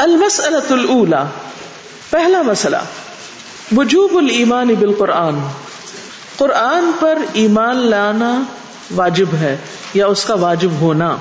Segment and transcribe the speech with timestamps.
[0.00, 1.22] المسألة الاولى
[2.10, 2.76] پہلا مسئلہ،
[3.76, 5.38] وجوب الایمان بالقرآن۔
[6.36, 8.42] قرآن پر ایمان لانا
[8.96, 9.56] واجب ہے
[9.94, 11.16] یا اس کا واجب ہونا؟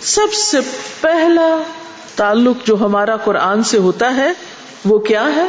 [0.00, 0.58] سب سے
[1.00, 1.62] پہلا
[2.16, 4.32] تعلق جو ہمارا قرآن سے ہوتا ہے،
[4.84, 5.48] وہ کیا ہے؟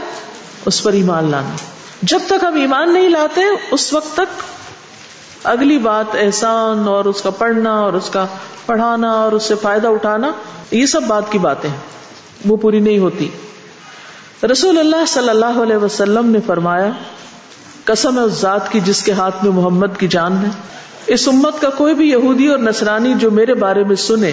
[0.65, 1.55] اس پر ایمان لانا۔
[2.02, 3.41] جب تک ہم ایمان نہیں لاتے،
[3.71, 4.43] اس وقت تک
[5.43, 8.25] اگلی بات احسان اور اس کا پڑھنا اور اس کا
[8.65, 10.31] پڑھانا اور اس سے فائدہ اٹھانا،
[10.71, 11.70] یہ سب بات کی باتیں
[12.45, 13.29] وہ پوری نہیں ہوتی۔
[14.51, 16.89] رسول اللہ صلی اللہ علیہ وسلم نے فرمایا،
[17.84, 20.49] قسم اس ذات کی جس کے ہاتھ میں محمد کی جان ہے۔
[21.07, 24.31] اس امت کا کوئی بھی یہودی اور نصرانی جو میرے بارے میں سنے،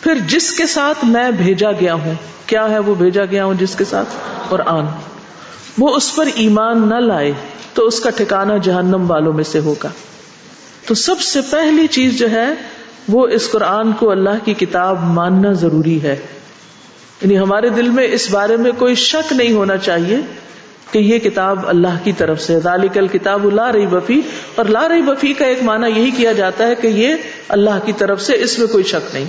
[0.00, 2.14] پھر جس کے ساتھ میں بھیجا گیا ہوں،
[2.46, 4.08] کیا ہے وہ بھیجا گیا ہوں جس کے ساتھ؟
[4.48, 4.84] قرآن۔
[5.78, 7.32] وہ اس پر ایمان نہ لائے،
[7.74, 9.88] تو اس کا ٹھکانا جہنم والوں میں سے ہوگا۔
[10.86, 12.48] تو سب سے پہلی چیز جو ہے،
[13.08, 16.16] وہ اس قرآن کو اللہ کی کتاب ماننا ضروری ہے۔
[17.20, 20.18] یعنی ہمارے دل میں اس بارے میں کوئی شک نہیں ہونا چاہیے
[20.92, 24.20] کہ یہ کتاب اللہ کی طرف سے ذالک الکتاب لا رہی بفی
[24.54, 27.14] اور لا رہی بفی کا ایک معنی یہی کیا جاتا ہے کہ یہ
[27.48, 29.24] اللہ کی طرف سے اس میں کوئی شک نہیں۔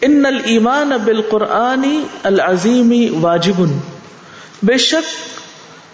[0.00, 3.62] ان المان بالقرآنی العظیمی واجب۔
[4.62, 5.32] بے شک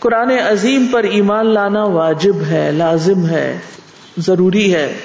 [0.03, 3.59] قرآن عظیم پر ایمان لانا واجب ہے، لازم ہے،
[4.19, 4.97] ضروری ہے۔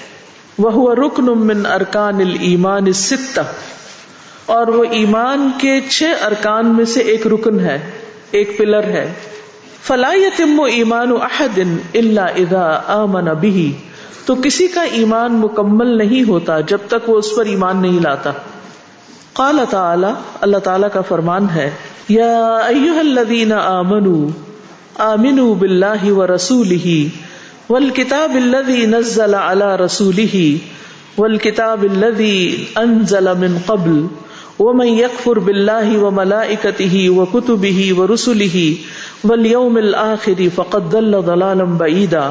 [0.58, 3.42] وہ رکن من ارکان المان ستہ
[4.46, 7.78] اور وہ ایمان کے چھ ارکان میں سے ایک رکن ہے،
[8.32, 9.14] ایک پلر ہے۔
[9.84, 11.60] فلاحم و ایمان احد
[11.94, 13.72] اللہ ادا امن بھی
[14.26, 18.32] تو کسی کا ایمان مکمل نہیں ہوتا جب تک وہ اس پر ایمان نہیں لاتا۔
[19.34, 20.08] قال تعالی
[20.42, 21.70] اللہ تعالی کا فرمان ہے،
[22.10, 24.30] یا ایوہ الذین آمنوا
[24.98, 26.88] آمنوا باللہ ورسولہ
[27.70, 30.36] والکتاب الذی نزل على رسولہ
[31.18, 34.00] والکتاب الذی انزل من قبل
[34.64, 42.28] ومن يكفر بالله وملائكته وكتبه ورسله واليوم الآخر فقد ضل ضلالا بعيدا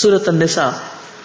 [0.00, 0.72] سورة النساء۔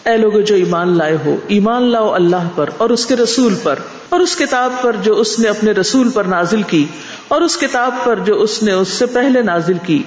[0.10, 3.80] اے لوگ جو ایمان لائے ہو، ایمان لاؤ اللہ پر اور اس کے رسول پر،
[4.10, 6.86] اور اس کتاب پر جو اس نے اپنے رسول پر نازل کی،
[7.28, 10.02] اور اس کتاب پر جو اس نے اس سے پہلے نازل کی۔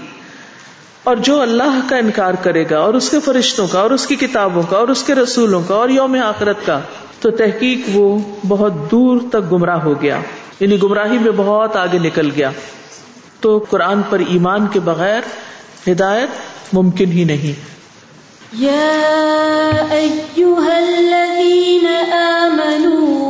[1.05, 4.17] اور جو اللہ کا انکار کرے گا، اور اس کے فرشتوں کا، اور اس کی
[4.17, 6.81] کتابوں کا، اور اس کے رسولوں کا، اور یوم آخرت کا
[7.23, 8.19] تو تحقیق وہ
[8.49, 10.21] بہت دور تک گمراہ ہو گیا
[10.61, 12.51] یعنی گمراہی میں بہت آگے نکل گیا۔
[13.41, 15.21] تو قرآن پر ایمان کے بغیر
[15.91, 16.29] ہدایت
[16.73, 17.73] ممکن ہی نہیں۔
[18.63, 18.93] يا
[19.91, 23.23] أيها الذين آمنوا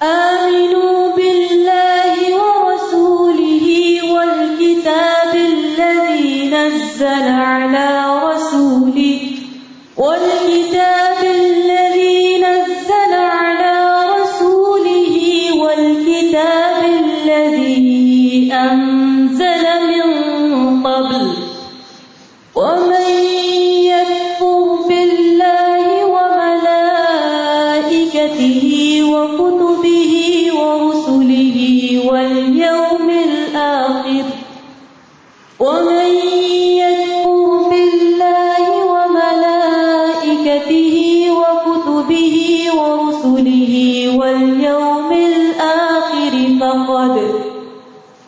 [0.00, 3.66] آمنوا بالله ورسوله
[4.12, 8.23] والكتاب الذي نزل على
[8.54, 9.20] رسوله
[9.96, 13.74] والكتاب الذي نزل على
[14.22, 15.16] رسوله
[15.62, 18.93] والكتاب الذي أنزل
[44.24, 47.18] واليوم الآخر فقد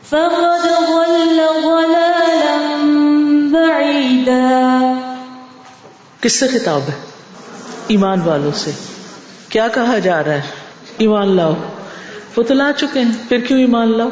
[0.08, 2.80] فقد ضل ضلالا
[3.52, 4.92] بعيدا.
[6.20, 6.94] کس سے خطاب ہے؟
[7.88, 8.70] ایمان والوں سے۔
[9.48, 10.42] کیا کہا جا رہا ہے؟
[10.98, 11.52] ایمان لاؤ۔
[12.36, 14.08] وہ تو لا چکے ہیں، پھر کیوں ایمان لاؤ؟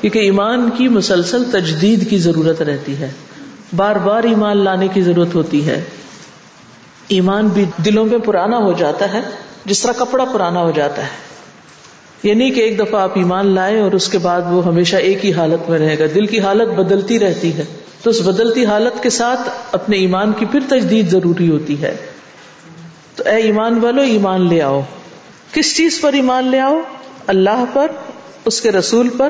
[0.00, 3.10] کیونکہ ایمان کی مسلسل تجدید کی ضرورت رہتی ہے۔
[3.76, 5.84] بار بار ایمان لانے کی ضرورت ہوتی ہے۔
[7.08, 9.20] ایمان بھی دلوں میں پرانا ہو جاتا ہے۔
[9.64, 11.30] جس طرح کپڑا پرانا ہو جاتا ہے۔
[12.22, 15.24] یہ نہیں کہ ایک دفعہ آپ ایمان لائے اور اس کے بعد وہ ہمیشہ ایک
[15.24, 17.64] ہی حالت میں رہے گا۔ دل کی حالت بدلتی رہتی ہے۔
[18.02, 19.40] تو اس بدلتی حالت کے ساتھ
[19.72, 21.96] اپنے ایمان کی پھر تجدید ضروری ہوتی ہے۔
[23.16, 24.80] تو اے ایمان والو، ایمان لے آؤ۔
[25.52, 26.80] کس چیز پر ایمان لے آؤ؟
[27.26, 27.86] اللہ پر،
[28.44, 29.28] اس کے رسول پر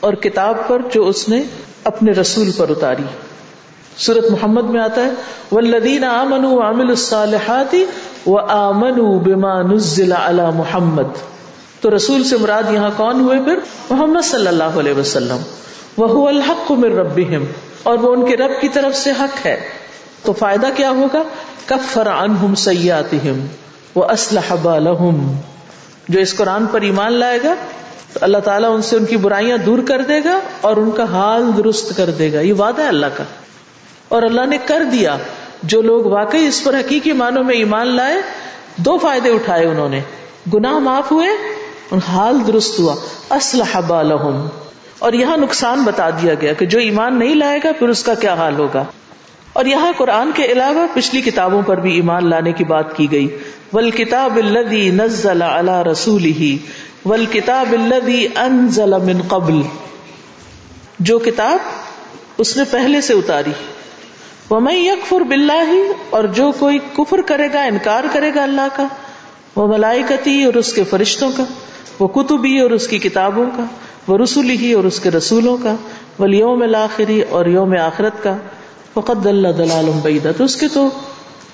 [0.00, 1.42] اور کتاب پر جو اس نے
[1.84, 3.02] اپنے رسول پر اتاری۔
[3.96, 5.10] سورت محمد میں آتا ہے
[5.52, 7.74] والذین آمنوا وعملوا الصالحات
[8.28, 11.18] وآمنوا بما نزل على محمد۔
[11.80, 13.58] تو رسول سے مراد یہاں کون ہوئے پھر؟
[13.90, 15.38] محمد صلی اللہ علیہ وسلم۔
[15.96, 17.44] وہ الحق من ربهم
[17.82, 19.60] اور وہ ان کے رب کی طرف سے حق ہے۔
[20.22, 21.22] تو فائدہ کیا ہوگا؟
[21.66, 23.46] کفر عنہم سیئاتہم
[23.96, 25.32] واصلح بالہم۔
[26.08, 27.54] جو اس قرآن پر ایمان لائے گا،
[28.12, 31.04] تو اللہ تعالیٰ ان سے ان کی برائیاں دور کر دے گا اور ان کا
[31.04, 33.24] حال درست کر دے گا۔ یہ وعدہ ہے اللہ کا۔
[34.08, 35.16] اور اللہ نے کر دیا۔
[35.62, 38.16] جو لوگ واقعی اس پر حقیقی معنوں میں ایمان لائے،
[38.76, 40.00] دو فائدے اٹھائے انہوں نے۔
[40.54, 41.28] گناہ معاف ہوئے
[42.08, 42.94] حال درست ہوا۔
[43.30, 44.48] اسلح بالہم۔
[44.98, 48.14] اور یہاں نقصان بتا دیا گیا کہ جو ایمان نہیں لائے گا، پھر اس کا
[48.14, 48.84] کیا حال ہوگا۔
[49.52, 53.38] اور یہاں قرآن کے علاوہ پچھلی کتابوں پر بھی ایمان لانے کی بات کی گئی۔
[53.72, 56.58] ول کتاب الدی نزل اللہ رسول ہی
[57.04, 59.62] ول کتاب الدی انزل من قبل۔
[60.98, 61.58] جو کتاب
[62.38, 63.52] اس نے پہلے سے اتاری۔
[64.50, 65.74] وہ میں یکفر بلّہ
[66.10, 68.86] اور جو کوئی کفر کرے گا، انکار کرے گا اللہ کا،
[69.56, 71.44] وہ ملائکتی اور اس کے فرشتوں کا،
[71.98, 73.64] وہ کتبی اور اس کی کتابوں کا،
[74.06, 75.74] وہ رسولی ہی اور اس کے رسولوں کا
[76.18, 78.36] وہ یوم الآخری اور یوم آخرت کا
[78.94, 80.88] فقط اللہ دلال بعیدہ تو اس کے تو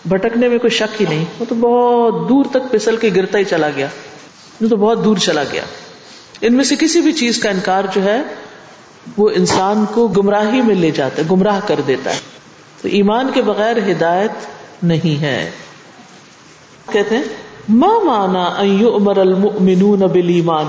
[0.05, 3.45] بھٹکنے میں کوئی شک ہی نہیں، وہ تو بہت دور تک پسل کے گرتا ہی
[3.45, 3.87] چلا گیا۔
[4.61, 5.63] وہ تو بہت دور چلا گیا۔
[6.41, 8.23] ان میں سے کسی بھی چیز کا انکار جو ہے،
[9.17, 12.19] وہ انسان کو گمراہی میں لے جاتا ہے، گمراہ کر دیتا ہے۔
[12.85, 14.31] تو ایمان کے بغیر ہدایت
[14.83, 15.51] نہیں ہے۔
[16.93, 17.23] کہتے ہیں
[17.69, 18.45] ماں مانا
[18.95, 20.65] امر المؤمنون بالایمان؟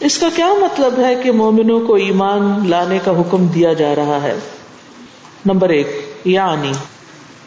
[0.00, 4.22] اس کا کیا مطلب ہے کہ مومنوں کو ایمان لانے کا حکم دیا جا رہا
[4.22, 4.34] ہے؟
[5.46, 6.72] نمبر ایک یعنی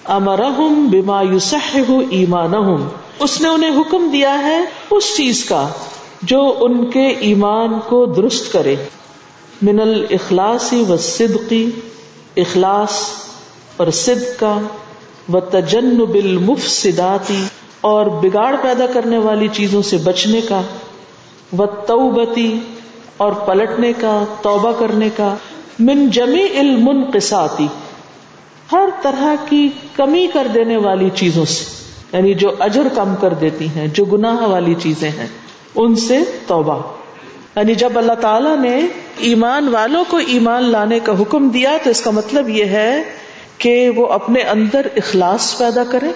[0.05, 1.77] امرحم بیما یوسح
[2.09, 2.53] ایمان
[3.19, 5.67] اس نے انہیں حکم دیا ہے اس چیز کا
[6.21, 8.75] جو ان کے ایمان کو درست کرے۔
[9.61, 11.69] من الاخلاصی و صدقی
[12.37, 13.18] اخلاص
[13.79, 14.59] اور صدق کا
[15.33, 17.43] و تجنب المفسداتی
[17.81, 20.61] اور بگاڑ پیدا کرنے والی چیزوں سے بچنے کا
[21.57, 22.59] و توبتی
[23.17, 25.35] اور پلٹنے کا، توبہ کرنے کا،
[25.79, 27.67] من جمی علم قساتی
[28.71, 31.65] ہر طرح کی کمی کر دینے والی چیزوں سے
[32.17, 35.27] یعنی جو اجر کم کر دیتی ہیں، جو گناہ والی چیزیں ہیں،
[35.75, 36.81] ان سے توبہ۔
[37.55, 38.81] یعنی جب اللہ تعالی نے
[39.17, 43.03] ایمان والوں کو ایمان لانے کا حکم دیا تو اس کا مطلب یہ ہے
[43.59, 46.11] کہ وہ اپنے اندر اخلاص پیدا کرے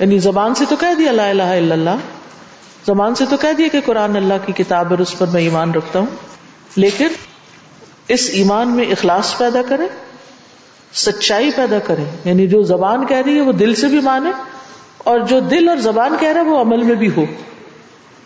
[0.00, 1.90] یعنی زبان سے تو کہہ دیا لا الہ الا اللہ،
[2.86, 5.70] زبان سے تو کہہ دیا کہ قرآن اللہ کی کتاب ہے اس پر میں ایمان
[5.70, 6.06] رکھتا ہوں،
[6.76, 7.08] لیکن
[8.08, 9.86] اس ایمان میں اخلاص پیدا کرے،
[10.92, 14.30] سچائی پیدا کرے یعنی جو زبان کہہ رہی ہے وہ دل سے بھی مانے
[14.98, 17.24] اور جو دل اور زبان کہہ رہا ہے وہ عمل میں بھی ہو۔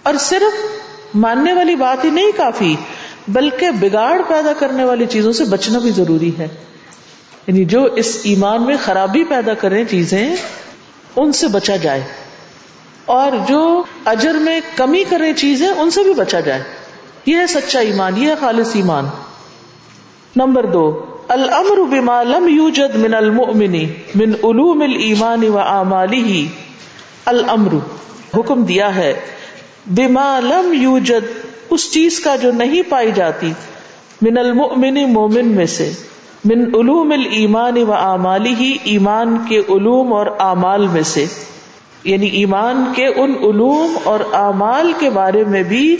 [0.02, 0.60] اور صرف
[1.14, 2.76] ماننے والی بات ہی نہیں کافی،
[3.28, 6.48] بلکہ بگاڑ پیدا کرنے والی چیزوں سے بچنا بھی ضروری ہے۔
[7.46, 10.36] یعنی جو اس ایمان میں خرابی پیدا کریں چیزیں
[11.16, 12.02] ان سے بچا جائے
[13.04, 16.62] اور جو اجر میں کمی کرے چیزیں ان سے بھی بچا جائے
[17.26, 19.04] یہ ہے سچا ایمان، یہ ہے خالص ایمان۔
[20.36, 23.72] نمبر دو، الامر بما لم یوجد من المؤمن
[24.14, 26.44] من علوم الایمان و اعماله۔
[27.26, 27.74] الامر،
[28.38, 29.20] حکم دیا ہے،
[29.86, 33.52] بما لم یوجد، اس چیز کا جو نہیں پائی جاتی،
[34.22, 35.92] من المؤمن مومن میں سے۔
[36.44, 41.26] من علوم الایمان و اعماله، ایمان کے علوم اور اعمال میں سے۔
[42.04, 45.96] یعنی ایمان کے ان علوم اور اعمال کے بارے میں بھی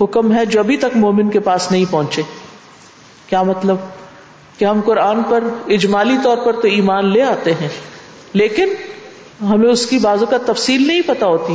[0.00, 2.22] حکم ہے جو ابھی تک مومن کے پاس نہیں پہنچے۔
[3.26, 3.76] کیا مطلب؟
[4.58, 7.68] کہ ہم قرآن پر اجمالی طور پر تو ایمان لے آتے ہیں،
[8.32, 8.68] لیکن
[9.42, 11.52] ہمیں اس کی بازو کا تفصیل نہیں پتا ہوتی۔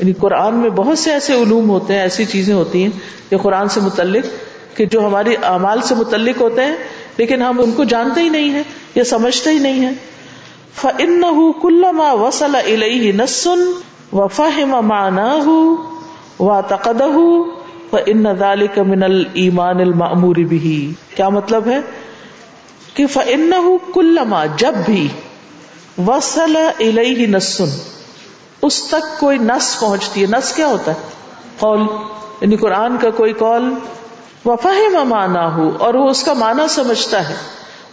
[0.00, 2.90] یعنی قرآن میں بہت سے ایسے علوم ہوتے ہیں، ایسی چیزیں ہوتی ہیں
[3.30, 4.24] جو قرآن سے متعلق،
[4.76, 6.76] کہ جو ہماری اعمال سے متعلق ہوتے ہیں
[7.16, 8.62] لیکن ہم ان کو جانتے ہی نہیں ہیں
[8.94, 9.94] یا سمجھتے ہی نہیں ہیں۔
[10.74, 13.56] فَإِنَّهُ كُلَّمَا وَصَلَ إِلَيْهِ نَسٌ
[14.12, 15.74] وَفَهِمَ مَعْنَاهُ
[16.38, 17.22] وَاتَقَدَهُ
[17.90, 21.80] فَإِنَّ ذَلِكَ مِنَ الْإِيمَانِ الْمَأْمُورِ بِهِ۔ کیا مطلب ہے؟
[22.94, 25.08] کہ فَإِنَّهُ كُلَّمَا جب بھی
[26.06, 27.66] وَصَلَ إِلَيْهِ نَسٌ
[28.62, 30.96] اس تک کوئی نس پہنچتی ہے۔ نس کیا ہوتا ہے؟
[31.58, 31.80] قول
[32.40, 33.74] یعنی قرآن کا کوئی قول
[34.44, 37.34] وفاہم مانا ہو اور وہ اس کا معنی سمجھتا ہے۔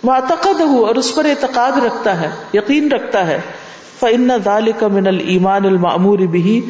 [0.03, 3.41] معتقد ہو اور اس پر اعتقاد رکھتا ہے، یقین رکھتا ہے۔
[3.99, 6.61] فن دال کا من المان المعمور بھی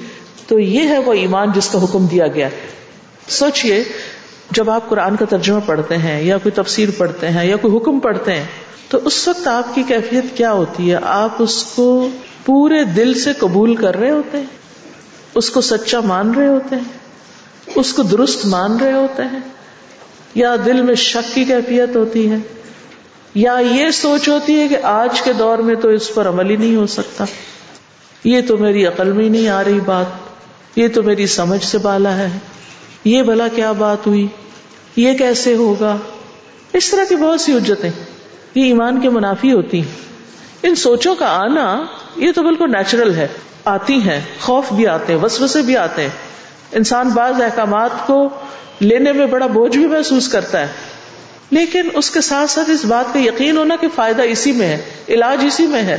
[0.48, 2.68] تو یہ ہے وہ ایمان جس کا حکم دیا گیا ہے۔
[3.28, 3.84] سوچئے،
[4.52, 8.00] جب آپ قرآن کا ترجمہ پڑھتے ہیں، یا کوئی تفسیر پڑھتے ہیں، یا کوئی حکم
[8.00, 8.46] پڑھتے ہیں،
[8.90, 12.10] تو اس وقت آپ کی کیفیت کیا ہوتی ہے؟ آپ اس کو
[12.46, 14.46] پورے دل سے قبول کر رہے ہوتے ہیں؟
[15.36, 16.84] اس کو سچا مان رہے ہوتے ہیں؟
[17.76, 19.57] اس کو درست مان رہے ہوتے ہیں؟
[20.36, 22.38] یا دل میں شک کی کیفیت ہوتی ہے
[23.36, 26.56] یا یہ سوچ ہوتی ہے کہ آج کے دور میں تو اس پر عمل ہی
[26.56, 27.26] نہیں ہو سکتا
[28.24, 32.16] یہ تو میری عقل میں نہیں آ رہی بات یہ تو میری سمجھ سے بالا
[32.18, 32.30] ہے
[33.06, 34.28] یہ بھلا کیا بات ہوئی
[34.96, 35.98] یہ کیسے ہوگا
[36.74, 37.90] اس طرح کی بہت سی اجتیں
[38.56, 40.06] یہ ایمان کے منافی ہوتی ہیں
[40.64, 41.66] ان سوچوں کا آنا
[42.16, 43.28] یہ تو بالکل نیچرل ہے
[43.66, 46.10] آتی ہیں خوف بھی آتے ہیں وسوسے بھی آتے ہیں
[46.72, 48.18] انسان بعض احکامات کو
[48.80, 50.68] لینے میں بڑا بوجھ بھی محسوس کرتا ہے۔
[51.52, 54.82] لیکن اس کے ساتھ ساتھ اس بات کا یقین ہونا کہ فائدہ اسی میں ہے،
[55.10, 55.98] علاج اسی میں ہے۔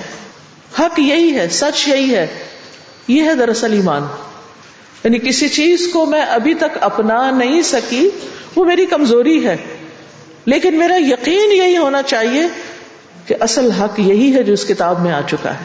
[0.79, 2.27] حق یہی ہے، سچ یہی ہے۔
[3.09, 4.03] یہ ہے دراصل ایمان۔
[5.05, 8.11] یعنی کسی چیز کو میں ابھی تک اپنا نہیں سکی،
[8.57, 9.57] وہ میری کمزوری ہے۔
[10.45, 12.43] لیکن میرا یقین یہی ہونا چاہیے
[13.27, 15.65] کہ اصل حق یہی ہے جو اس کتاب میں آ چکا ہے۔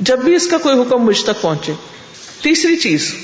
[0.00, 1.72] جب بھی اس کا کوئی حکم مجھ تک پہنچے۔
[2.42, 3.14] تیسری چیز۔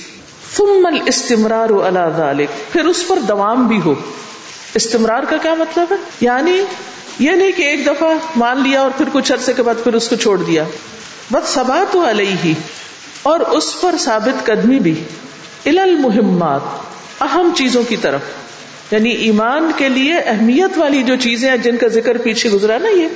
[0.56, 3.94] ثم الاستمرار على ذلك، پھر اس پر دوام بھی ہو۔
[4.74, 6.62] استمرار کا کیا مطلب ہے؟ یعنی
[7.18, 10.08] یہ نہیں کہ ایک دفعہ مان لیا اور پھر کچھ عرصے کے بعد پھر اس
[10.08, 10.64] کو چھوڑ دیا۔
[11.32, 12.52] بس سبا تو علیہ
[13.22, 15.04] اور اس پر ثابت قدمی بھی۔
[15.66, 16.60] المہمات
[17.20, 18.20] اہم چیزوں کی طرف۔
[18.90, 22.88] یعنی ایمان کے لیے اہمیت والی جو چیزیں ہیں جن کا ذکر پیچھے گزرا نا
[22.88, 23.08] یہ۔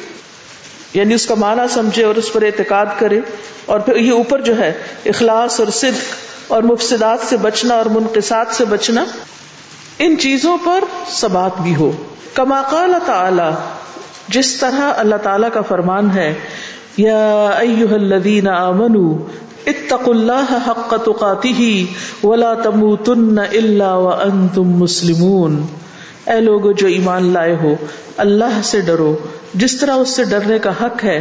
[0.95, 3.21] یعنی اس کا معنی سمجھے اور اس پر اعتقاد کرے۔
[3.67, 4.73] اور پھر یہ اوپر جو ہے،
[5.07, 9.05] اخلاص اور صدق۔ اور مفسدات سے بچنا اور منقصات سے بچنا،
[9.99, 11.93] ان چیزوں پر سبات بھی ہو۔
[12.35, 13.51] کما قال تعالی،
[14.29, 16.35] جس طرح اللہ تعالی کا فرمان ہے،
[16.97, 19.19] یا ایوہ الذین آمنوا،
[19.67, 21.73] اتقوا اللہ حق تقاته
[22.23, 25.67] ولا تموتن الا وانتم مسلمون۔
[26.27, 27.75] اے لوگ جو ایمان لائے ہو،
[28.17, 29.17] اللہ سے ڈرو۔
[29.55, 31.21] جس طرح اس سے ڈرنے کا حق ہے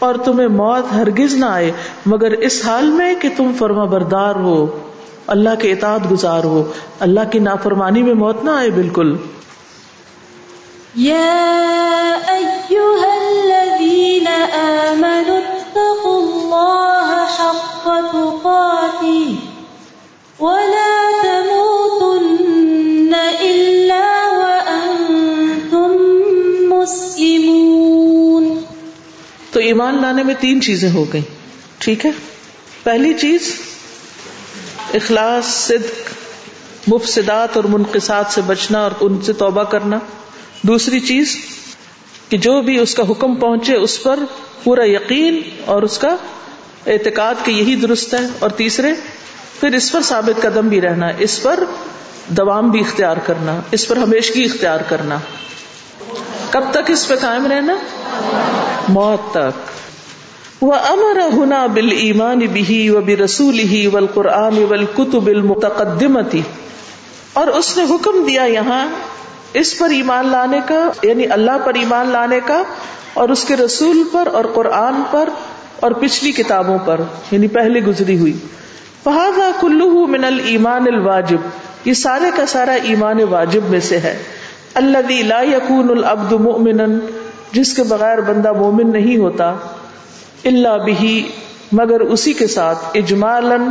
[0.00, 1.72] اور تمہیں موت ہرگز نہ آئے،
[2.06, 4.66] مگر اس حال میں کہ تم فرما بردار ہو،
[5.26, 9.16] اللہ کے اطاعت گزار ہو، اللہ کی نافرمانی میں موت نہ آئے بالکل۔
[20.40, 20.89] ولا
[29.52, 31.20] تو ایمان لانے میں تین چیزیں ہو گئی
[31.78, 32.10] ٹھیک ہے؟
[32.82, 33.54] پہلی چیز،
[34.94, 36.10] اخلاص، صدق،
[36.86, 39.98] مفسدات اور منقصات سے بچنا اور ان سے توبہ کرنا۔
[40.62, 41.36] دوسری چیز،
[42.28, 44.18] کہ جو بھی اس کا حکم پہنچے اس پر
[44.64, 46.16] پورا یقین اور اس کا
[46.86, 48.88] اعتقاد کہ یہی درست ہے۔ اور تیسرے،
[49.60, 51.64] پھر اس پر ثابت قدم بھی رہنا، اس پر
[52.28, 55.18] دوام بھی اختیار کرنا، اس پر ہمیشگی اختیار کرنا۔
[56.50, 57.74] کب تک اس پہ قائم رہنا؟
[58.88, 64.84] موت تک۔ وہ امر ہونا بل ایمان بھی و بے رسول ہی ول قرآن ول
[64.96, 66.42] کتب المتقدمتی
[67.32, 68.88] اور اس نے حکم دیا یہاں
[69.52, 72.62] اس پر ایمان لانے کا یعنی اللہ پر ایمان لانے کا،
[73.14, 75.28] اور اس کے رسول پر اور قرآن پر
[75.80, 78.32] اور پچھلی کتابوں پر یعنی پہلے گزری ہوئی۔
[79.04, 81.48] فہذا کلو من المان الواجب۔
[81.84, 84.22] یہ سارے کا سارا ایمان واجب میں سے ہے۔
[84.74, 86.84] اللہ لا یقون العبد مؤمنا،
[87.52, 89.54] جس کے بغیر بندہ مومن نہیں ہوتا
[90.44, 91.28] اللہ بھی
[91.72, 93.62] مگر اسی کے ساتھ اجمالاً،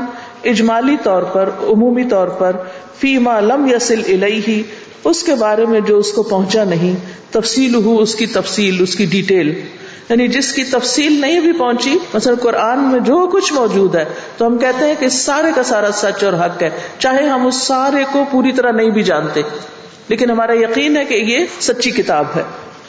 [0.44, 2.56] اجمالی طور پر، عمومی طور پر،
[3.00, 4.64] فیما لم یسل الیہ،
[5.04, 6.96] اس کے بارے میں جو اس کو پہنچا نہیں
[7.30, 9.62] تفصیل ہو اس کی تفصیل، اس کی ڈیٹیل۔
[10.10, 14.06] یعنی جس کی تفصیل نہیں بھی پہنچی، مثلا قرآن میں جو کچھ موجود ہے،
[14.38, 17.56] تو ہم کہتے ہیں کہ سارے کا سارا سچ اور حق ہے، چاہے ہم اس
[17.56, 19.42] سارے کو پوری طرح نہیں بھی جانتے۔
[20.10, 22.44] لیکن ہمارا یقین ہے کہ یہ سچی کتاب ہے۔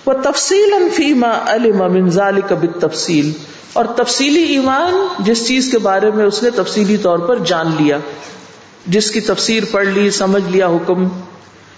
[0.06, 3.32] وہ تفصیل فیما المنظال کبھی تفصیل
[3.72, 7.98] اور تفصیلی ایمان جس چیز کے بارے میں اس نے تفصیلی طور پر جان لیا،
[8.86, 11.08] جس کی تفسیر پڑھ لی، سمجھ لیا حکم۔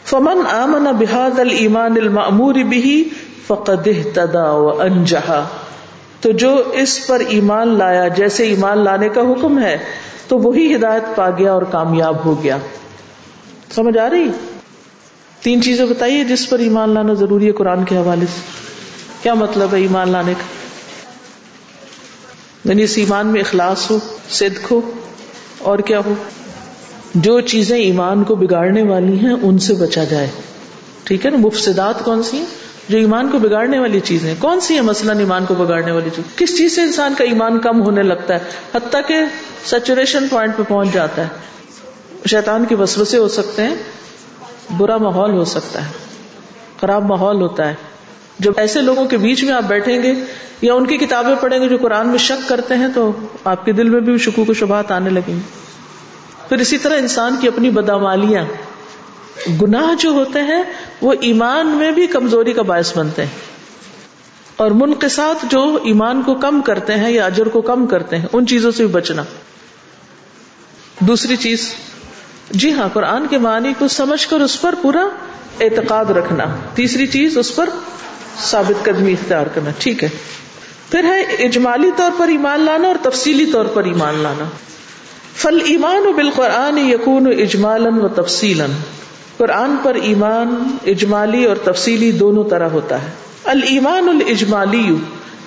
[0.05, 3.09] فمن آمن بحاد المان المعمور بھی
[3.47, 5.49] فقد تدا و انجہا
[6.21, 9.79] تو جو اس پر ایمان لایا، جیسے ایمان لانے کا حکم ہے،
[10.29, 12.57] تو وہی ہدایت پا گیا اور کامیاب ہو گیا۔
[13.75, 14.29] سمجھ آ رہی؟
[15.43, 18.41] تین چیزیں بتائیے جس پر ایمان لانا ضروری ہے قرآن کے حوالے سے۔
[19.23, 20.45] کیا مطلب ہے ایمان لانے کا؟
[22.69, 23.99] یعنی اس ایمان میں اخلاص ہو،
[24.31, 24.81] صدق ہو،
[25.59, 26.15] اور کیا ہو؟
[27.15, 30.29] جو چیزیں ایمان کو بگاڑنے والی ہیں، ان سے بچا جائے۔
[31.05, 32.47] ٹھیک ہے نا؟ مفسدات کون سی ہیں؟
[32.89, 36.37] جو ایمان کو بگاڑنے والی چیزیں کون سی ہے مثلاً ایمان کو بگاڑنے والی چیز؟
[36.37, 38.39] کس چیز سے انسان کا ایمان کم ہونے لگتا ہے؟
[38.75, 39.15] حتیٰ کہ
[39.67, 41.29] سچوریشن پوائنٹ پہ پہنچ جاتا ہے۔
[42.31, 43.75] شیطان کی وسوسے ہو سکتے ہیں۔
[44.77, 45.91] برا ماحول ہو سکتا ہے،
[46.81, 47.75] خراب ماحول ہوتا ہے۔
[48.39, 50.15] جب ایسے لوگوں کے بیچ میں آپ بیٹھیں گے
[50.63, 53.13] یا ان کی کتابیں پڑھیں گے جو قرآن میں شک کرتے ہیں، تو
[53.45, 55.63] آپ کے دل میں بھی شکو کو شبہات آنے لگیں۔ گے
[56.49, 58.45] پھر اسی طرح انسان کی اپنی بدامالیاں
[59.63, 60.63] گناہ جو ہوتے ہیں،
[61.01, 63.53] وہ ایمان میں بھی کمزوری کا باعث بنتے ہیں۔
[64.57, 68.47] اور منقصات جو ایمان کو کم کرتے ہیں یا اجر کو کم کرتے ہیں، ان
[68.47, 69.25] چیزوں سے بھی بچنا۔
[71.01, 71.75] دوسری چیز
[72.51, 75.05] جی ہاں قرآن کے معنی کو سمجھ کر اس پر پورا
[75.61, 76.45] اعتقاد رکھنا۔
[76.75, 77.69] تیسری چیز، اس پر
[78.41, 80.09] ثابت قدمی اختیار کرنا۔ ٹھیک ہے۔
[80.91, 84.45] پھر ہے اجمالی طور پر ایمان لانا اور تفصیلی طور پر ایمان لانا۔
[85.35, 88.63] فل ایمان و بالقرآن یقون اجمال و تفصیل
[89.37, 93.11] قرآن پر ایمان، اجمالی اور تفصیلی دونوں طرح ہوتا ہے۔
[93.45, 94.97] المان الجمالی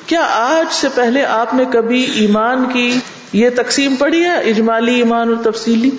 [0.06, 3.00] کیا آج سے پہلے آپ نے کبھی ایمان کی
[3.34, 5.90] یہ تقسیم پڑی ہے؟ اجمالی ایمان اور تفصیلی؟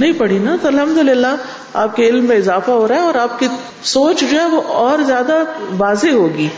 [0.00, 1.36] نہیں پڑی نا تو الحمد للہ
[1.74, 3.48] آپ کے علم میں اضافہ ہو رہا ہے اور آپ کی
[3.82, 5.38] سوچ جو ہے وہ اور زیادہ
[5.78, 6.48] واضح ہوگی۔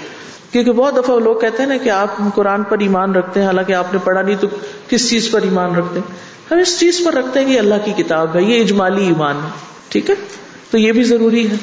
[0.52, 3.72] کیونکہ بہت دفعہ لوگ کہتے ہیں نا کہ آپ قرآن پر ایمان رکھتے ہیں، حالانکہ
[3.72, 4.46] آپ نے پڑھا نہیں تو
[4.88, 6.14] کس چیز پر ایمان رکھتے ہیں؟
[6.50, 9.48] ہم اس چیز پر رکھتے ہیں کہ اللہ کی کتاب ہے، یہ اجمالی ایمان ہے،
[9.88, 10.14] ٹھیک ہے؟
[10.70, 11.56] تو یہ بھی ضروری ہے۔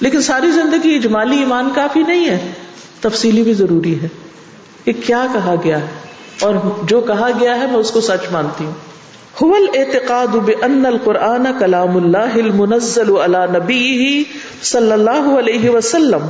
[0.00, 2.52] لیکن ساری زندگی اجمالی ایمان کافی نہیں ہے،
[3.00, 4.08] تفصیلی بھی ضروری ہے۔
[4.84, 5.86] کہ کیا کہا گیا ہے؟
[6.40, 8.93] اور جو کہا گیا ہے، میں اس کو سچ مانتی ہوں۔
[9.42, 14.24] حول اعتقاد بان القرآن کلام اللہ المنزل على نبی
[14.62, 16.26] صلی اللہ علیہ وسلم۔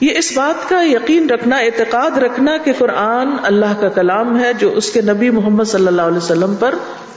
[0.00, 4.72] یہ اس بات کا یقین رکھنا، اعتقاد رکھنا کہ قرآن اللہ کا کلام ہے جو
[4.72, 6.74] اس کے نبی محمد صلی اللہ علیہ وسلم پر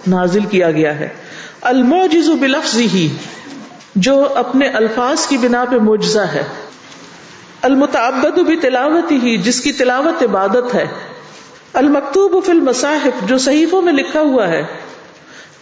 [0.07, 1.09] نازل کیا گیا ہے۔
[1.61, 3.15] المعجز بلفظ ہی
[3.95, 6.43] جو اپنے الفاظ کی بنا پہ معجزہ ہے۔
[7.61, 10.85] المتعبد بتلاوت ہی جس کی تلاوت عبادت ہے۔
[11.73, 14.63] المکتوب فی المصاحف، جو صحیفوں میں لکھا ہوا ہے۔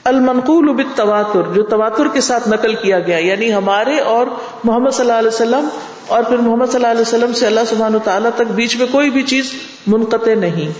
[0.03, 4.27] المنقول بالتواتر، جو تواتر کے ساتھ نقل کیا گیا یعنی ہمارے اور
[4.63, 5.67] محمد صلی اللہ علیہ وسلم،
[6.07, 9.10] اور پھر محمد صلی اللہ علیہ وسلم سے اللہ سبحانہ تعالیٰ تک بیچ میں کوئی
[9.10, 9.51] بھی چیز
[9.88, 10.72] منقطع نہیں۔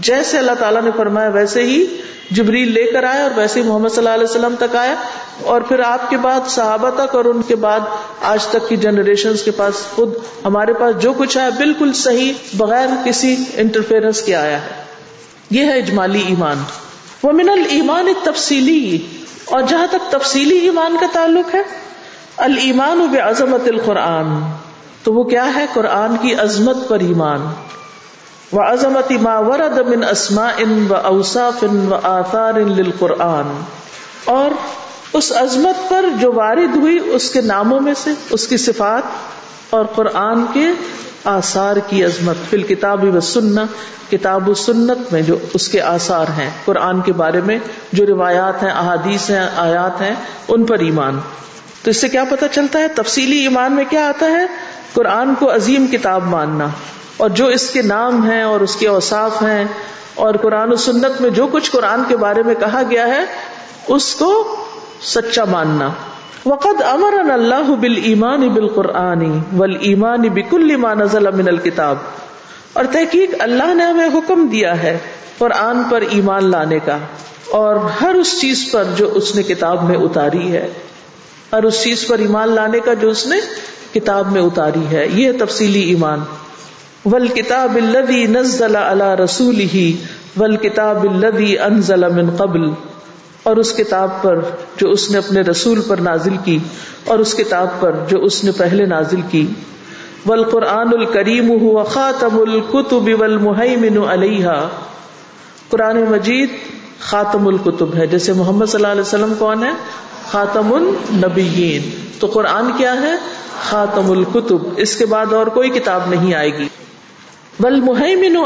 [0.00, 1.86] جیسے اللہ تعالیٰ نے فرمایا، ویسے ہی
[2.30, 4.94] جبریل لے کر آیا اور ویسے ہی محمد صلی اللہ علیہ وسلم تک آیا۔
[5.42, 7.80] اور پھر آپ کے بعد صحابہ تک اور ان کے بعد
[8.22, 10.14] آج تک کی جنریشن کے پاس خود
[10.44, 14.84] ہمارے پاس جو کچھ آیا، بالکل صحیح بغیر کسی انٹرفیئرنس کے آیا ہے۔
[15.50, 16.56] یہ ہے اجمالی ایمان۔
[17.24, 18.98] وہ من المان تفصیلی
[19.46, 21.62] اور جہاں تک تفصیلی ایمان کا تعلق ہے
[22.44, 24.32] المان بعظمت القرآن،
[25.02, 27.46] تو وہ کیا ہے؟ قرآن کی عظمت پر ایمان۔
[28.52, 30.56] و عظمت ما ورد من اسماء
[30.90, 33.52] و اوصاف و آثار للقرآن،
[34.24, 34.50] اور
[35.12, 39.84] اس عظمت پر جو وارد ہوئی، اس کے ناموں میں سے، اس کی صفات اور
[39.94, 40.66] قرآن کے
[41.24, 43.64] آثار کی عظمت۔ فی الکتاب و سننا
[44.10, 47.58] کتاب و سنت میں جو اس کے آثار ہیں، قرآن کے بارے میں
[47.92, 50.14] جو روایات ہیں، احادیث ہیں، آیات ہیں،
[50.48, 51.20] ان پر ایمان۔
[51.82, 54.46] تو اس سے کیا پتا چلتا ہے؟ تفصیلی ایمان میں کیا آتا ہے؟
[54.92, 56.66] قرآن کو عظیم کتاب ماننا۔
[57.16, 59.64] اور جو اس کے نام ہیں اور اس کے اوصاف ہیں،
[60.14, 63.24] اور قرآن و سنت میں جو کچھ قرآن کے بارے میں کہا گیا ہے،
[63.88, 64.56] اس کو
[65.02, 65.90] سچا ماننا۔
[66.46, 71.96] وقد امر اللہ بال ایمان بال قرآنی ول ایمان بکل نزل من الکتاب۔
[72.72, 74.98] اور تحقیق اللہ نے ہمیں حکم دیا ہے
[75.38, 76.98] قرآن پر ایمان لانے کا
[77.50, 80.68] اور ہر اس چیز پر جو اس نے کتاب میں اتاری ہے۔
[81.52, 83.36] ہر اس چیز پر ایمان لانے کا جو اس نے
[83.94, 86.20] کتاب میں اتاری ہے۔ یہ تفصیلی ایمان۔
[87.04, 89.96] ول کتاب الدی نزل اللہ رسول ہی
[90.36, 92.60] ول کتاب الدی انزل من قبل۔
[93.44, 94.40] اور اس کتاب پر
[94.76, 96.58] جو اس نے اپنے رسول پر نازل کی،
[97.04, 99.46] اور اس کتاب پر جو اس نے پہلے نازل کی۔
[100.26, 104.68] ول قرآن الکریم خاتم القتب والمحیمن علیہ
[105.68, 106.50] قرآن مجید
[107.00, 109.70] خاتم القتب ہے۔ جیسے محمد صلی اللہ علیہ وسلم کون ہے؟
[110.30, 113.12] خاتم النبیین۔ تو قرآن کیا ہے؟
[113.62, 116.68] خاتم القتب اس کے بعد اور کوئی کتاب نہیں آئے گی۔
[117.60, 118.36] ول محمن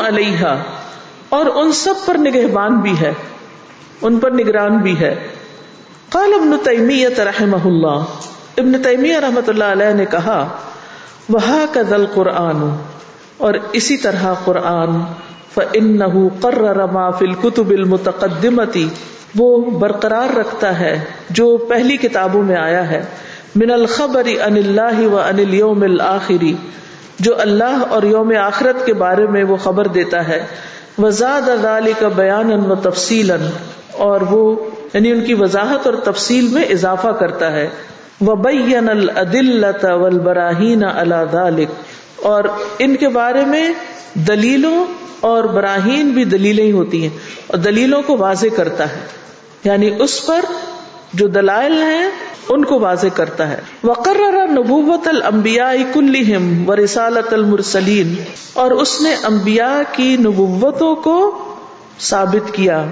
[1.29, 3.13] اور ان سب پر نگہبان بھی ہے۔
[4.03, 5.15] ان پر نگران بھی ہے۔
[6.09, 8.05] قال ابن تیمیہ رحمہ اللہ۔
[8.57, 10.49] ابن تیمیہ رحمۃ اللہ علیہ نے کہا
[11.29, 11.39] وہ
[11.73, 12.77] کا دل قرآن
[13.37, 14.89] اور اسی طرح قرآن،
[15.55, 18.87] فَإِنَّهُ قَرَّرَ مَا فِي الْكُتُبِ الْمُتَقَدِّمَةِ
[19.37, 23.05] وہ برقرار رکھتا ہے، جو پہلی کتابوں میں آیا ہے۔
[23.57, 26.55] من الخبر ان اللہ و ان اليوم الآخری
[27.19, 30.47] جو اللہ اور یوم آخرت کے بارے میں وہ خبر دیتا ہے۔
[30.99, 33.37] وزاد ذلك بیانا و تفصیلا،
[34.07, 34.45] اور وہ
[34.95, 37.69] یعنی ان کی وضاحت اور تفصیل میں اضافہ کرتا ہے
[38.21, 41.71] وہ بین العدلت والبراہین اللہ ذالک،
[42.27, 42.45] اور
[42.79, 43.67] ان کے بارے میں
[44.29, 44.79] دلیلوں
[45.29, 47.11] اور براہین بھی دلیلیں ہی ہوتی ہیں،
[47.47, 49.01] اور دلیلوں کو واضح کرتا ہے
[49.65, 50.45] یعنی اس پر
[51.15, 52.09] جو دلائل ہیں
[52.49, 58.15] ان کو واضح کرتا ہے۔ وقرر نبوت الانبیاء کلہم و رسالت المرسلین
[58.53, 61.39] اور اس نے انبیاء کی نبوتوں کو
[62.01, 62.87] ثابت کیا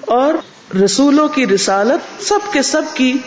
[0.00, 0.34] اور
[0.76, 3.18] رسولوں کی رسالت سب کے سب کی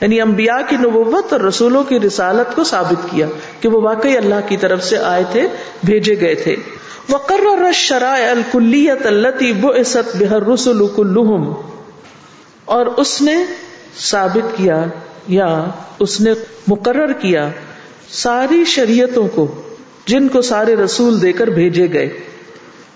[0.00, 3.26] یعنی انبیاء کی نبوت اور رسولوں کی رسالت کو ثابت کیا
[3.60, 5.48] کہ وہ واقعی اللہ کی طرف سے آئے تھے،
[5.84, 6.56] بھیجے گئے تھے۔
[7.08, 11.52] وقرر الشرائع الکلیت التي بعثت بها الرسل كلهم
[12.64, 13.36] اور اس نے
[13.98, 14.84] ثابت کیا
[15.28, 15.64] یا
[15.98, 16.32] اس نے
[16.68, 17.48] مقرر کیا
[18.08, 19.62] ساری شریعتوں کو
[20.06, 22.08] جن کو سارے رسول دے کر بھیجے گئے۔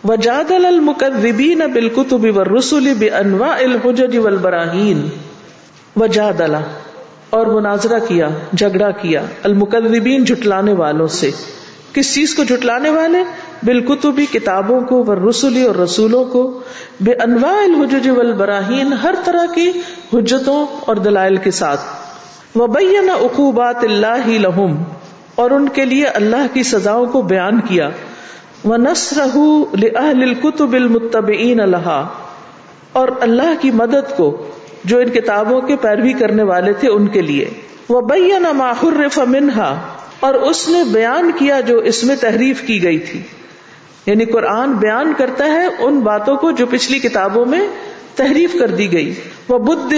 [0.04, 5.08] وجادل المکذبین بالکتب والرسل بانواع الحجج والبراہین
[5.96, 6.54] وجادل
[7.30, 11.30] اور مناظرہ کیا، جھگڑا کیا المکذبین جھٹلانے والوں سے۔
[11.92, 13.18] کس چیز کو جھٹلانے والے؟
[13.62, 16.60] بالکتبی کتابوں کو و رسولی اور رسولوں کو۔
[17.00, 19.70] بے انواع الحجج والبراہین ہر طرح کی
[20.12, 21.80] حجتوں اور دلائل کے ساتھ۔
[22.56, 24.82] وبین عقوبات اللہ ہی لہم
[25.34, 27.90] اور ان کے لیے اللہ کی سزاؤں کو بیان کیا۔
[28.64, 29.38] وہ نسر
[29.94, 32.06] الکتب المتبعین اللہ
[32.92, 34.50] اور اللہ کی مدد کو،
[34.84, 37.50] جو ان کتابوں کے پیروی کرنے والے تھے ان کے لیے۔
[37.88, 39.80] وہ بین ماحرف منہا
[40.20, 43.22] اور اس نے بیان کیا جو اس میں تحریف کی گئی تھی۔
[44.06, 47.60] یعنی قرآن بیان کرتا ہے ان باتوں کو جو پچھلی کتابوں میں
[48.14, 49.14] تحریف کر دی گئی۔
[49.48, 49.94] وہ بد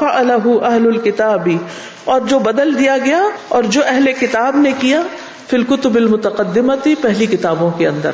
[0.00, 1.58] اہل الکتابی
[2.04, 5.02] اور جو بدل دیا گیا اور جو اہل کتاب نے کیا
[5.50, 8.10] فلکتب المتقدمتی پہلی کتابوں کے اندر۔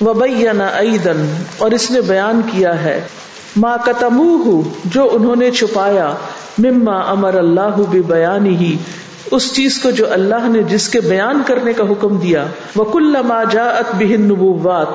[0.00, 3.00] وبینا ایدن اور اس نے بیان کیا ہے۔
[3.56, 4.22] ما کتم
[4.84, 6.14] جو انہوں نے چھپایا۔
[6.58, 8.76] مما امر اللہ بھی بیان ہی
[9.30, 12.46] اس چیز کو جو اللہ نے جس کے بیان کرنے کا حکم دیا۔
[12.76, 14.86] وہ ما جاءت بہن نبوات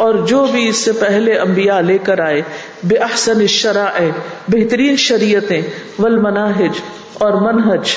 [0.00, 2.42] اور جو بھی اس سے پہلے انبیاء لے کر آئے،
[2.84, 4.10] بے احسن الشرائع،
[4.48, 5.60] بہترین شریعتیں،
[5.98, 6.80] والمناہج
[7.14, 7.96] اور منہج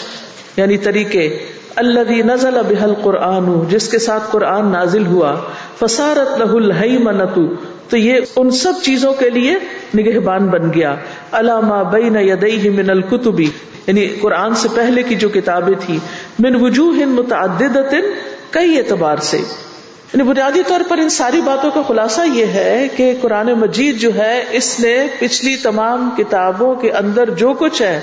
[0.57, 1.27] یعنی طریقے
[1.75, 5.35] اللہ نزل بحل قرآن جس کے ساتھ قرآن نازل ہوا
[5.79, 7.45] فسارت لہ الحی منتو
[7.89, 9.55] تو یہ ان سب چیزوں کے لیے
[9.95, 10.95] نگہبان بن گیا۔
[11.31, 13.47] علامہ بین یدئی من الکتبی
[13.87, 15.97] یعنی قرآن سے پہلے کی جو کتابیں تھی
[16.39, 17.93] من وجوہ متعدد
[18.51, 19.37] کئی اعتبار سے۔
[20.13, 24.15] یعنی بنیادی طور پر ان ساری باتوں کا خلاصہ یہ ہے کہ قرآن مجید جو
[24.15, 28.01] ہے، اس نے پچھلی تمام کتابوں کے اندر جو کچھ ہے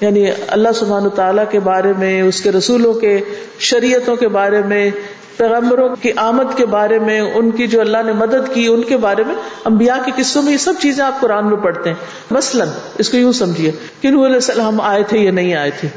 [0.00, 3.20] یعنی اللہ سبحان تعالیٰ کے بارے میں، اس کے رسولوں کے،
[3.58, 4.90] شریعتوں کے بارے میں،
[5.36, 8.96] پیغمبروں کی آمد کے بارے میں، ان کی جو اللہ نے مدد کی، ان کے
[8.96, 11.96] بارے میں، انبیاء کے قصوں میں یہ سب چیزیں آپ قرآن میں پڑھتے ہیں۔
[12.30, 15.88] مثلاً، اس کو یوں سمجھیے، کہ نور علیہ السلام آئے تھے یا نہیں آئے تھے؟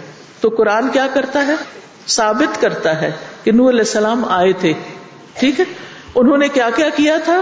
[0.41, 1.55] تو قرآن کیا کرتا ہے؟
[2.07, 3.12] ثابت کرتا ہے
[3.43, 4.73] کہ نور علیہ السلام آئے تھے۔
[5.39, 5.65] ٹھیک ہے؟
[6.15, 7.41] انہوں نے کیا کیا کیا تھا؟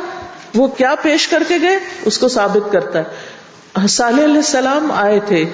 [0.56, 3.28] وہ کیا پیش کر کے گئے؟ اس کو ثابت کرتا ہے۔
[3.88, 5.46] صالح علیہ السلام آئے تھے۔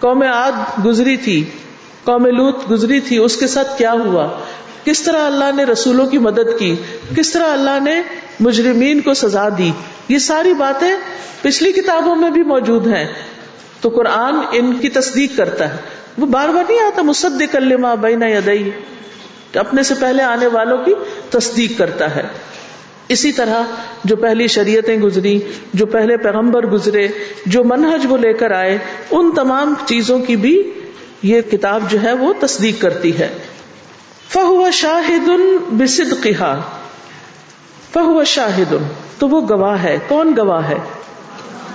[0.00, 1.44] قوم عاد گزری تھی۔
[2.04, 4.28] قوم لوت گزری تھی۔ اس کے ساتھ کیا ہوا؟
[4.84, 6.76] کس طرح اللہ نے رسولوں کی مدد کی؟
[7.16, 8.02] کس طرح اللہ نے
[8.40, 9.72] مجرمین کو سزا دی؟
[10.08, 10.92] یہ ساری باتیں
[11.42, 13.12] پچھلی کتابوں میں بھی موجود ہیں۔
[13.80, 15.80] تو قرآن ان کی تصدیق کرتا ہے۔
[16.18, 18.70] وہ بار بار نہیں آتا مصدق کلما بینا یدئی
[19.54, 20.94] اپنے سے پہلے آنے والوں کی
[21.30, 22.22] تصدیق کرتا ہے۔
[23.08, 23.62] اسی طرح
[24.04, 25.40] جو پہلی شریعتیں گزری،
[25.74, 27.08] جو پہلے پیغمبر گزرے،
[27.46, 28.78] جو منہج وہ لے کر آئے،
[29.10, 30.72] ان تمام چیزوں کی بھی
[31.22, 33.28] یہ کتاب جو ہے وہ تصدیق کرتی ہے۔
[34.28, 35.28] فہو شاہد
[35.68, 36.60] بسد قہا
[37.92, 38.74] فہو شاہد
[39.18, 40.78] تو وہ گواہ ہے۔ کون گواہ ہے؟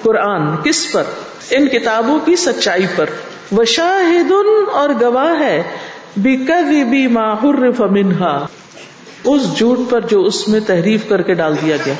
[0.01, 1.03] قرآن۔ کس پر؟
[1.49, 3.09] ان کتابوں کی سچائی پر۔
[3.51, 4.31] وہ شاہد
[4.71, 5.63] اور گواہ ہے۔
[6.15, 8.47] بھی ماہر فمنہا
[9.23, 11.93] اس جھوٹ پر جو اس میں تحریف کر کے ڈال دیا گیا۔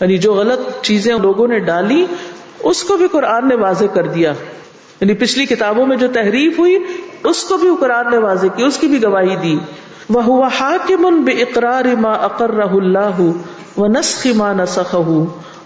[0.00, 2.06] یعنی جو غلط چیزیں لوگوں نے ڈالی،
[2.60, 4.32] اس کو بھی قرآن نے واضح کر دیا۔
[5.00, 6.78] یعنی پچھلی کتابوں میں جو تحریف ہوئی،
[7.24, 9.58] اس کو بھی قرآن نے واضح کی، اس کی بھی گواہی دی۔
[10.08, 13.20] وہ ہوا حاکم بے اقرار ما اقر اللہ
[13.76, 14.96] و نسخ ما نسخ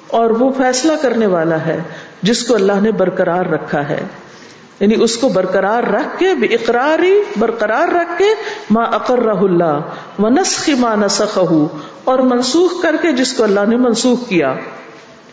[0.08, 1.82] اور وہ فیصلہ کرنے والا ہے،
[2.22, 4.00] جس کو اللہ نے برقرار رکھا ہے۔
[4.80, 8.24] یعنی اس کو برقرار رکھ کے، بے اقراری برقرار رکھ کے
[8.70, 9.80] ماں اقر رہ اللہ
[10.18, 11.38] و نسخ ما نسخ
[12.04, 14.54] اور منسوخ کر کے جس کو اللہ نے منسوخ کیا۔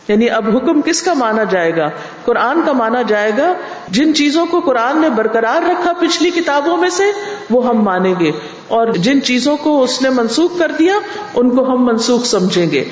[0.08, 1.90] یعنی اب حکم کس کا مانا جائے گا؟
[2.24, 3.52] قرآن کا مانا جائے گا،
[3.88, 7.04] جن چیزوں کو قرآن نے برقرار رکھا پچھلی کتابوں میں سے،
[7.50, 8.30] وہ ہم مانیں گے۔
[8.68, 10.94] اور جن چیزوں کو اس نے منسوخ کر دیا،
[11.34, 12.84] ان کو ہم منسوخ سمجھیں گے۔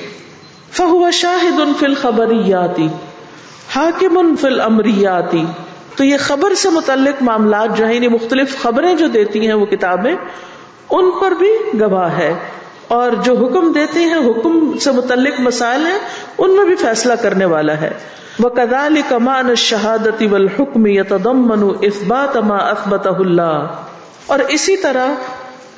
[0.73, 2.89] فہو شاہد ان فل خبریاتی
[3.77, 5.45] حاکم ان فل امریاتی
[6.01, 9.67] تو یہ خبر سے متعلق معاملات جو ہیں یعنی مختلف خبریں جو دیتی ہیں وہ
[9.67, 10.15] کتابیں،
[10.91, 12.35] ان پر بھی گواہ ہے۔
[12.89, 15.99] اور جو حکم دیتے ہیں، حکم سے متعلق مسائل ہیں،
[16.39, 17.91] ان میں بھی فیصلہ کرنے والا ہے۔
[18.39, 20.83] وہ کدال کمان شہادتی و حکم
[21.47, 23.67] منو اثبات اما اثبت اللہ
[24.27, 25.07] اور اسی طرح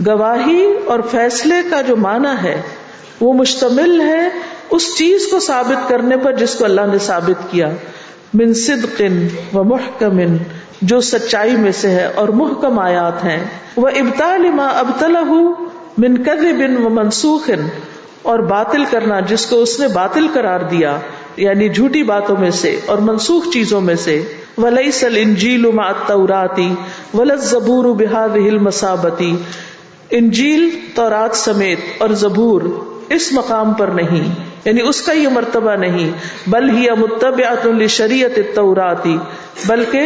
[0.06, 2.62] گواہی اور فیصلے کا جو معنی ہے،
[3.20, 4.28] وہ مشتمل ہے
[4.70, 7.70] اس چیز کو ثابت کرنے پر جس کو اللہ نے ثابت کیا۔
[8.34, 9.02] من صدق
[9.56, 10.20] و محکم
[10.82, 13.44] جو سچائی میں سے ہے اور محکم آیات ہیں۔
[13.76, 15.22] وہ ابتال ما ابتلا
[15.98, 17.50] من بن و منسوخ
[18.22, 20.98] اور باطل کرنا جس کو اس نے باطل قرار دیا
[21.36, 24.22] یعنی جھوٹی باتوں میں سے اور منسوخ چیزوں میں سے۔
[24.58, 25.66] ولی سل انجیل
[26.06, 26.74] توراتی
[27.14, 29.36] ولت زبور بحاد مسابتی
[30.10, 32.62] انجیل، تورات سمیت اور زبور
[33.08, 36.10] اس مقام پر نہیں۔ یعنی اس کا یہ مرتبہ نہیں،
[36.46, 39.18] بل ہی متبعت شریعت توراتی
[39.66, 40.00] بلکہ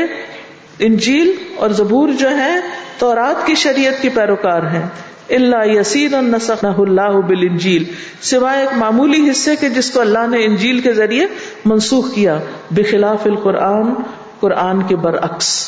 [0.79, 2.61] انجیل اور زبور جو ہے
[2.99, 4.87] تورات کی شریعت کی پیروکار ہیں۔
[5.31, 7.85] اللہ یسین اللہ بل انجیل
[8.21, 11.27] سوائے ایک معمولی حصے کے جس کو اللہ نے انجیل کے ذریعے
[11.65, 12.39] منسوخ کیا،
[12.71, 13.95] بخلاف القرآن،
[14.41, 15.67] قرآن کے برعکس۔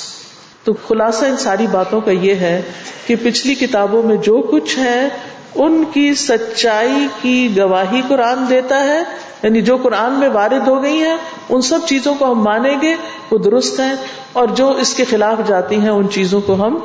[0.65, 2.63] تو خلاصہ ان ساری باتوں کا یہ ہے
[3.07, 5.09] کہ پچھلی کتابوں میں جو کچھ ہے
[5.55, 9.03] ان کی سچائی کی گواہی قرآن دیتا ہے
[9.43, 11.17] یعنی جو قرآن میں وارد ہو گئی ہیں،
[11.49, 12.95] ان سب چیزوں کو ہم مانیں گے،
[13.31, 13.95] وہ درست ہیں،
[14.33, 16.79] اور جو اس کے خلاف جاتی ہیں، ان چیزوں کو ہم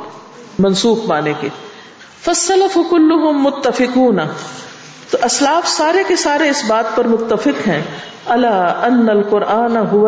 [0.60, 1.50] منسوخ مانیں گے۔
[2.26, 4.18] فصل فکل متفقون۔
[5.10, 7.82] تو اسلاف سارے کے سارے اس بات پر متفق ہیں۔
[8.26, 10.08] اللہ ان القرآن هو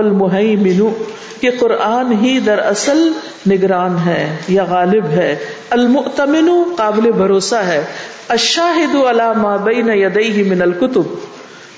[1.41, 3.11] کہ قرآن ہی دراصل
[3.49, 5.35] نگران ہے یا غالب ہے۔
[5.69, 7.83] المؤتمن قابل بھروسہ ہے۔
[8.27, 8.95] الشاہد
[9.37, 11.01] ما بین یدیہ من الکتب۔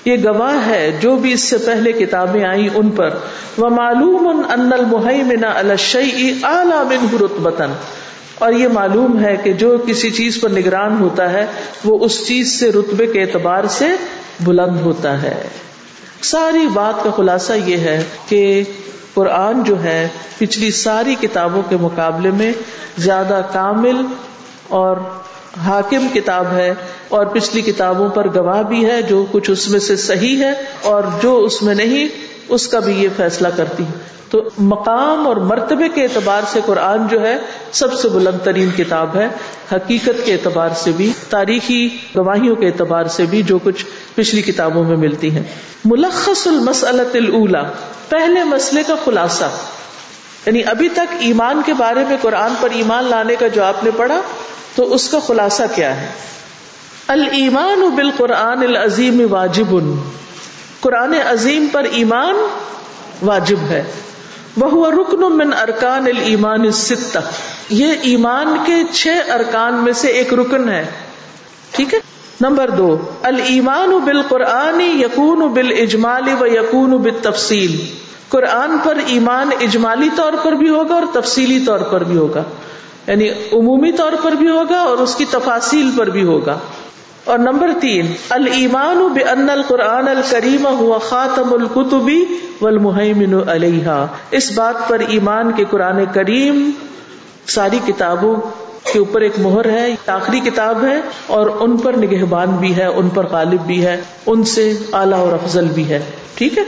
[0.04, 3.10] یہ گواہ ہے جو بھی اس سے پہلے کتابیں آئیں ان پر۔
[3.58, 7.16] وہ معلوم ان المحیمن علی الشیء اعلی منه
[8.38, 11.46] اور یہ معلوم ہے کہ جو کسی چیز پر نگران ہوتا ہے،
[11.84, 13.86] وہ اس چیز سے رتبے کے اعتبار سے
[14.40, 15.42] بلند ہوتا ہے۔
[16.22, 18.62] ساری بات کا خلاصہ یہ ہے کہ
[19.14, 22.52] قرآن جو ہے، پچھلی ساری کتابوں کے مقابلے میں
[22.98, 23.96] زیادہ کامل
[24.68, 24.96] اور
[25.64, 26.74] حاکم کتاب ہے
[27.08, 30.52] اور پچھلی کتابوں پر گواہ بھی ہے، جو کچھ اس میں سے صحیح ہے
[30.82, 32.08] اور جو اس میں نہیں
[32.48, 37.08] اس کا بھی یہ فیصلہ کرتی ہے تو مقام اور مرتبے کے اعتبار سے قرآن
[37.08, 37.36] جو ہے
[37.72, 39.28] سب سے بلند ترین کتاب ہے۔
[39.72, 43.84] حقیقت کے اعتبار سے بھی، تاریخی گواہیوں کے اعتبار سے بھی جو کچھ
[44.14, 45.42] پچھلی کتابوں میں ملتی ہیں۔
[45.84, 47.62] ملخص المسلط الا
[48.08, 49.44] پہلے مسئلے کا خلاصہ۔
[50.46, 53.90] یعنی ابھی تک ایمان کے بارے میں قرآن پر ایمان لانے کا جو آپ نے
[53.96, 54.20] پڑھا،
[54.74, 56.06] تو اس کا خلاصہ کیا ہے؟
[57.08, 59.74] المان بالقرآن العظیم واجب
[60.80, 62.34] قرآن عظیم پر ایمان
[63.22, 63.84] واجب ہے۔
[64.56, 66.64] وہ رکن من ارکان المان
[67.68, 70.86] یہ ایمان کے چھ ارکان میں سے ایک رکن ہے۔
[71.70, 71.98] ٹھیک ہے؟
[72.40, 77.86] نمبر دو المان بال قرآن یقون بال اجمالی و یقون بال تفصیل
[78.28, 82.42] قرآن پر ایمان اجمالی طور پر بھی ہوگا اور تفصیلی طور پر بھی ہوگا۔
[83.06, 86.58] یعنی عمومی طور پر بھی ہوگا اور اس کی تفاصیل پر بھی ہوگا۔
[87.28, 92.24] اور نمبر تین المان بن القرآن الکریم ہوا خاتم القتبی
[92.60, 96.70] والمحیمن علیہ اس بات پر ایمان کے قرآن کریم
[97.46, 98.36] ساری کتابوں
[98.92, 103.08] کے اوپر ایک مہر ہے آخری کتاب ہے اور ان پر نگہبان بھی ہے، ان
[103.08, 106.64] پر غالب بھی ہے، ان سے اعلیٰ اور افضل بھی ہے۔ ٹھیک ہے؟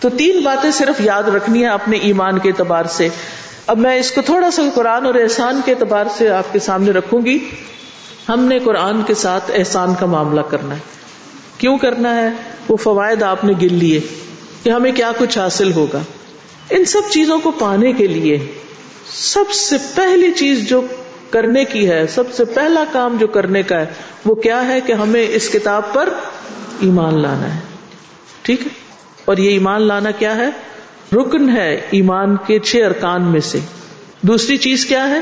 [0.00, 3.08] تو تین باتیں صرف یاد رکھنی ہے اپنے ایمان کے اعتبار سے۔
[3.66, 6.90] اب میں اس کو تھوڑا سا قرآن اور احسان کے اعتبار سے آپ کے سامنے
[6.90, 7.38] رکھوں گی۔
[8.28, 10.80] ہم نے قرآن کے ساتھ احسان کا معاملہ کرنا ہے۔
[11.58, 12.30] کیوں کرنا ہے؟
[12.68, 14.00] وہ فوائد آپ نے گن لیے
[14.62, 15.98] کہ ہمیں کیا کچھ حاصل ہوگا۔
[16.70, 18.52] ان سب چیزوں کو پانے کے لیے
[19.06, 20.82] سب سے پہلی چیز جو
[21.30, 23.86] کرنے کی ہے، سب سے پہلا کام جو کرنے کا ہے،
[24.24, 26.08] وہ کیا ہے کہ ہمیں اس کتاب پر
[26.80, 27.60] ایمان لانا ہے۔
[28.42, 28.68] ٹھیک ہے؟
[29.24, 30.50] اور یہ ایمان لانا کیا ہے؟
[31.12, 33.58] رکن ہے ایمان کے چھ ارکان میں سے۔
[34.22, 35.20] دوسری چیز کیا ہے؟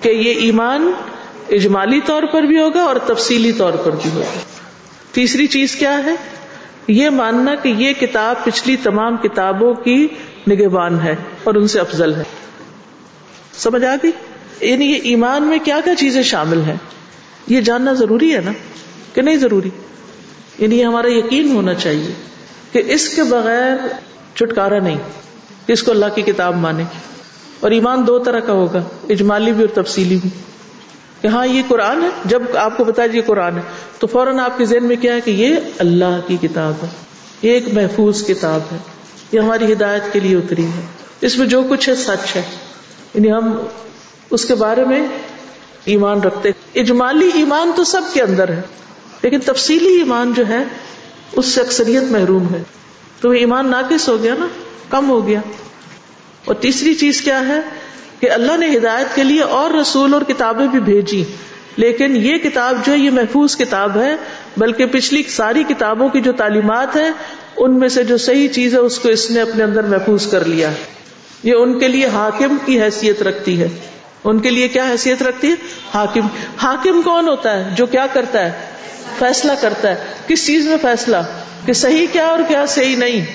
[0.00, 0.92] کہ یہ ایمان
[1.48, 4.40] اجمالی طور پر بھی ہوگا اور تفصیلی طور پر بھی ہوگا۔
[5.12, 6.14] تیسری چیز کیا ہے؟
[6.88, 10.08] یہ ماننا کہ یہ کتاب پچھلی تمام کتابوں کی
[10.50, 12.22] نگہبان ہے اور ان سے افضل ہے۔
[13.52, 14.10] سمجھ آ گئی؟
[14.60, 16.76] یعنی یہ ایمان میں کیا کیا چیزیں شامل ہیں؟
[17.46, 18.52] یہ جاننا ضروری ہے نا؟
[19.14, 19.70] کہ نہیں ضروری؟
[20.58, 22.12] یعنی یہ ہمارا یقین ہونا چاہیے
[22.72, 23.76] کہ اس کے بغیر
[24.34, 24.98] چھٹکارا نہیں
[25.66, 26.82] اس کو اللہ کی کتاب مانے۔
[27.60, 30.30] اور ایمان دو طرح کا ہوگا، اجمالی بھی اور تفصیلی بھی۔
[31.20, 33.62] کہ ہاں یہ قرآن ہے۔ جب آپ کو بتایا جی، یہ قرآن ہے۔
[33.98, 36.88] تو فوراً آپ کے ذہن میں کیا ہے کہ یہ اللہ کی کتاب ہے۔
[37.42, 38.76] یہ ایک محفوظ کتاب ہے۔
[39.32, 40.86] یہ ہماری ہدایت کے لیے اتری ہے۔
[41.20, 42.42] اس میں جو کچھ ہے، سچ ہے۔
[43.14, 43.58] یعنی ہم
[44.30, 45.06] اس کے بارے میں
[45.84, 48.62] ایمان رکھتے اجمالی ایمان تو سب کے اندر ہے،
[49.22, 50.64] لیکن تفصیلی ایمان جو ہے،
[51.32, 52.62] اس سے اکثریت محروم ہے۔
[53.20, 54.46] تو وہ ایمان ناقص ہو گیا نا،
[54.90, 55.40] کم ہو گیا۔
[56.44, 57.60] اور تیسری چیز کیا ہے؟
[58.20, 61.24] کہ اللہ نے ہدایت کے لیے اور رسول اور کتابیں بھی بھیجی۔
[61.76, 64.16] لیکن یہ کتاب جو ہے، یہ محفوظ کتاب ہے،
[64.56, 67.10] بلکہ پچھلی ساری کتابوں کی جو تعلیمات ہے
[67.56, 70.44] ان میں سے جو صحیح چیز ہے، اس کو اس نے اپنے اندر محفوظ کر
[70.44, 70.70] لیا۔
[71.42, 73.68] یہ ان کے لیے حاکم کی حیثیت رکھتی ہے۔
[74.24, 75.54] ان کے لیے کیا حیثیت رکھتی ہے؟
[75.94, 76.26] حاکم۔
[76.62, 78.52] حاکم کون ہوتا ہے؟ جو کیا کرتا ہے؟
[79.18, 79.94] فیصلہ کرتا ہے۔
[80.26, 81.16] کس چیز میں فیصلہ؟
[81.66, 83.26] کہ صحیح کیا اور کیا صحیح نہیں۔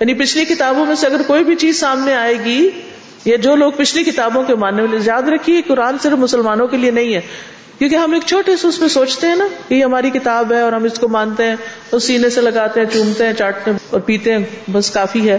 [0.00, 2.70] یعنی پچھلی کتابوں میں سے اگر کوئی بھی چیز سامنے آئے گی
[3.24, 6.90] یہ جو لوگ پچھلی کتابوں کے ماننے والے، یاد رکھیے قرآن صرف مسلمانوں کے لیے
[6.90, 7.20] نہیں ہے،
[7.78, 10.60] کیونکہ ہم ایک چھوٹے سے اس میں سوچتے ہیں نا کہ یہ ہماری کتاب ہے
[10.60, 11.56] اور ہم اس کو مانتے ہیں،
[11.90, 15.38] اور سینے سے لگاتے ہیں، چومتے ہیں، چاٹتے ہیں اور پیتے ہیں، بس کافی ہے۔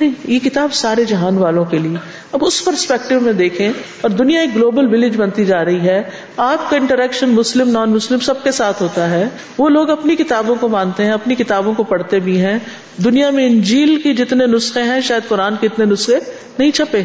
[0.00, 1.96] نہیں، یہ کتاب سارے جہان والوں کے لیے۔
[2.32, 6.02] اب اس پرسپیکٹو میں دیکھیں، اور دنیا ایک گلوبل ولیج بنتی جا رہی ہے۔
[6.36, 10.54] آپ کا انٹریکشن مسلم نان مسلم سب کے ساتھ ہوتا ہے۔ وہ لوگ اپنی کتابوں
[10.54, 12.58] کو مانتے ہیں، اپنی کتابوں کو پڑھتے بھی ہیں۔
[13.04, 16.18] دنیا میں انجیل کی جتنے نسخے ہیں، شاید قرآن کے اتنے نسخے
[16.58, 17.02] نہیں چھپے۔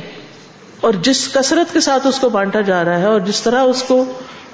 [0.82, 3.84] اور جس کثرت کے ساتھ اس کو بانٹا جا رہا ہے، اور جس طرح اس
[3.84, 4.06] کو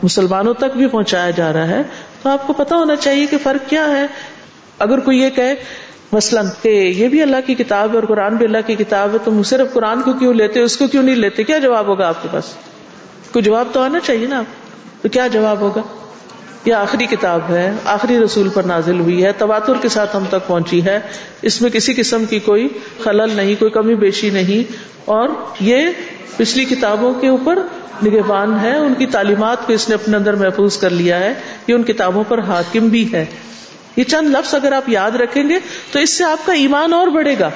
[0.04, 1.82] مسلمانوں تک بھی پہنچایا جا رہا ہے،
[2.24, 4.06] تو آپ کو پتا ہونا چاہیے کہ فرق کیا ہے۔
[4.80, 5.54] اگر کوئی یہ کہ
[6.12, 9.18] مثلاً کہ یہ بھی اللہ کی کتاب ہے اور قرآن بھی اللہ کی کتاب ہے،
[9.24, 12.24] تم صرف قرآن کو کیوں لیتے اس کو کیوں نہیں لیتے؟ کیا جواب ہوگا آپ
[12.24, 12.44] کے پاس؟
[13.32, 14.46] کوئی جواب تو آنا چاہیے نا آپ؟
[15.04, 15.82] تو کیا جواب ہوگا؟
[16.66, 20.48] یہ آخری کتاب ہے، آخری رسول پر نازل ہوئی ہے، تواتر کے ساتھ ہم تک
[20.48, 21.00] پہنچی ہے۔
[21.42, 22.68] اس میں کسی قسم کی کوئی
[23.04, 24.72] خلل نہیں، کوئی کمی بیشی نہیں۔
[25.06, 25.88] اور یہ
[26.38, 27.60] پچھلی کتابوں کے اوپر
[28.06, 31.34] نگہبان ہے، ان کی تعلیمات کو اس نے اپنے اندر محفوظ کر لیا ہے۔
[31.68, 33.26] یہ ان کتابوں پر حاکم بھی ہے۔
[33.96, 35.60] یہ چند لفظ اگر آپ یاد رکھیں گے
[35.92, 37.50] تو اس سے آپ کا ایمان اور بڑھے گا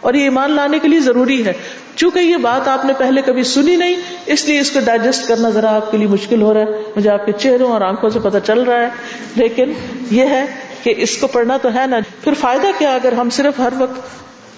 [0.00, 1.52] اور یہ ایمان لانے کے لیے ضروری ہے
[1.96, 5.50] چونکہ یہ بات آپ نے پہلے کبھی سنی نہیں، اس لیے اس کو ڈائجسٹ کرنا
[5.50, 8.18] ذرا آپ کے لیے مشکل ہو رہا ہے۔ مجھے آپ کے چہروں اور آنکھوں سے
[8.18, 8.88] پتہ چل رہا ہے۔
[9.36, 9.72] لیکن
[10.10, 10.44] یہ ہے
[10.82, 14.00] کہ اس کو پڑھنا تو ہے نا۔ پھر فائدہ کیا اگر ہم صرف ہر وقت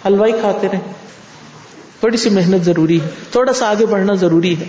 [0.06, 0.92] ہلوائی کھاتے رہیں؟
[2.00, 4.64] تھوڑی سی محنت ضروری ہے۔ تھوڑا سا آگے بڑھنا ضروری ہے۔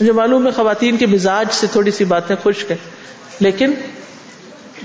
[0.00, 2.76] مجھے معلوم ہے خواتین کے مزاج سے تھوڑی سی باتیں خشک ہے
[3.40, 3.72] لیکن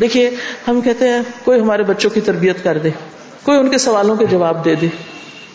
[0.01, 0.29] دیکھیے،
[0.67, 2.89] ہم کہتے ہیں، کوئی ہمارے بچوں کی تربیت کر دے،
[3.43, 4.88] کوئی ان کے سوالوں کے جواب دے دے۔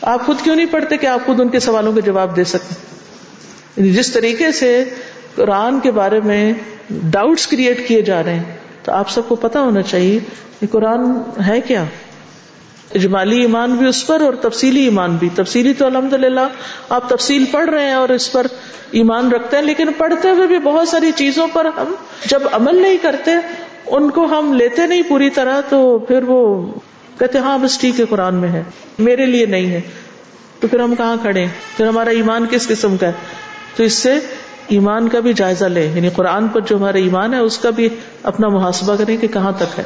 [0.03, 2.75] آپ خود کیوں نہیں پڑھتے کہ آپ خود ان کے سوالوں کے جواب دے سکیں؟
[3.77, 4.85] یعنی جس طریقے سے
[5.35, 6.53] قرآن کے بارے میں
[6.91, 10.19] ڈاؤٹس کریٹ کیے جا رہے ہیں، تو آپ سب کو پتا ہونا چاہیے
[10.61, 11.01] کہ قرآن
[11.47, 11.85] ہے کیا۔
[12.95, 16.49] اجمالی ایمان بھی اس پر اور تفصیلی ایمان بھی۔ تفصیلی تو الحمد للہ
[16.89, 18.47] آپ تفصیل پڑھ رہے ہیں اور اس پر
[18.91, 21.95] ایمان رکھتے ہیں، لیکن پڑھتے ہوئے بھی بہت ساری چیزوں پر ہم
[22.27, 23.31] جب عمل نہیں کرتے
[23.87, 26.67] ان کو ہم لیتے نہیں پوری طرح تو پھر وہ
[27.19, 28.63] کہتے ہاں بس ٹھیک ہے قرآن میں ہے۔
[28.99, 29.81] میرے لیے نہیں ہے۔
[30.61, 33.13] تو پھر ہم کہاں کھڑے پھر ہمارا ایمان کس قسم کا ہے؟
[33.77, 34.15] تو اس سے
[34.69, 37.89] ایمان کا بھی جائزہ لیں۔ یعنی قرآن پر جو ہمارا ایمان ہے اس کا بھی
[38.23, 39.83] اپنا محاسبہ کریں کہ کہاں تک ہے۔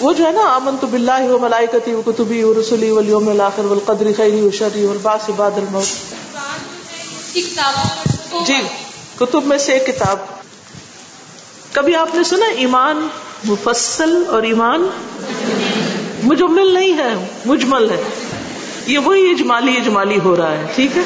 [0.00, 3.64] وہ جو ہے نا امن تو بلّہ و ملائکتی و کتبی و رسولی ولیوم الآخر
[3.64, 6.14] والقدر خیری و شری والباس بعد الموت۔
[8.46, 8.87] جی۔
[9.20, 10.16] کتب میں سے ایک کتاب۔
[11.72, 13.08] کبھی آپ نے سنا ایمان
[13.44, 14.86] مفصل اور ایمان
[16.22, 18.02] مجمل نہیں ہے مجمل ہے۔
[18.86, 21.02] یہ وہی اجمالی اجمالی ہو رہا ہے ٹھیک ہے؟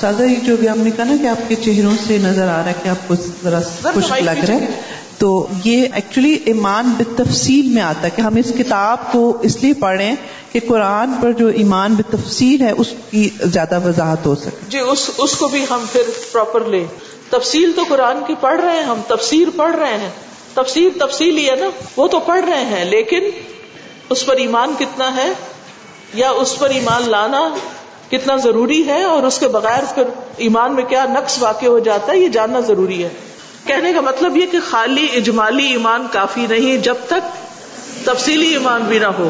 [0.00, 2.56] سادہ یہ جو بھی آپ نے کہا نا کہ آپ کے چہروں سے نظر آ
[2.56, 3.60] رہا ہے کہ آپ کو ذرا
[3.92, 4.80] خوش لگ رہا ہے۔
[5.20, 9.72] تو یہ ایکچولی ایمان بتفصیل میں آتا ہے کہ ہم اس کتاب کو اس لیے
[9.72, 10.16] پڑھیں
[10.52, 15.10] کہ قرآن پر جو ایمان بتفصیل ہے اس کی زیادہ وضاحت ہو سکے۔ جی اس
[15.18, 16.02] اس کو بھی ہم پھر
[16.32, 16.84] پراپر لیں
[17.30, 20.10] تفصیل تو قرآن کی پڑھ رہے ہیں، ہم تفسیر پڑھ رہے ہیں۔
[20.54, 23.30] تفسیر تفصیل ہی ہے نا، وہ تو پڑھ رہے ہیں، لیکن
[24.10, 25.32] اس پر ایمان کتنا ہے
[26.14, 27.48] یا اس پر ایمان لانا
[28.10, 30.02] کتنا ضروری ہے اور اس کے بغیر پھر
[30.36, 33.08] ایمان میں کیا نقص واقع ہو جاتا ہے، یہ جاننا ضروری ہے۔
[33.66, 37.50] کہنے کا مطلب یہ کہ خالی اجمالی ایمان کافی نہیں جب تک
[38.06, 39.28] تفصیلی ایمان بھی نہ ہو۔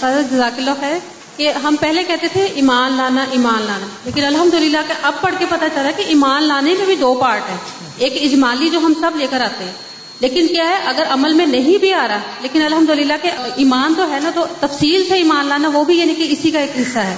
[0.00, 0.98] جزاک اللہ خیر
[1.36, 5.34] کہ ہم پہلے کہتے تھے ایمان لانا ایمان لانا۔ لیکن الحمد للہ کہ اب پڑھ
[5.38, 7.56] کے پتا چلا کہ ایمان لانے میں بھی دو پارٹ ہے
[7.98, 9.72] ایک اجمالی جو ہم سب لے کر آتے ہیں۔
[10.20, 13.94] لیکن کیا ہے اگر عمل میں نہیں بھی آ رہا لیکن الحمد للہ کہ ایمان
[13.94, 16.70] تو ہے نا تو تفصیل سے ایمان لانا وہ بھی یعنی کہ اسی کا ایک
[16.80, 17.16] حصہ ہے۔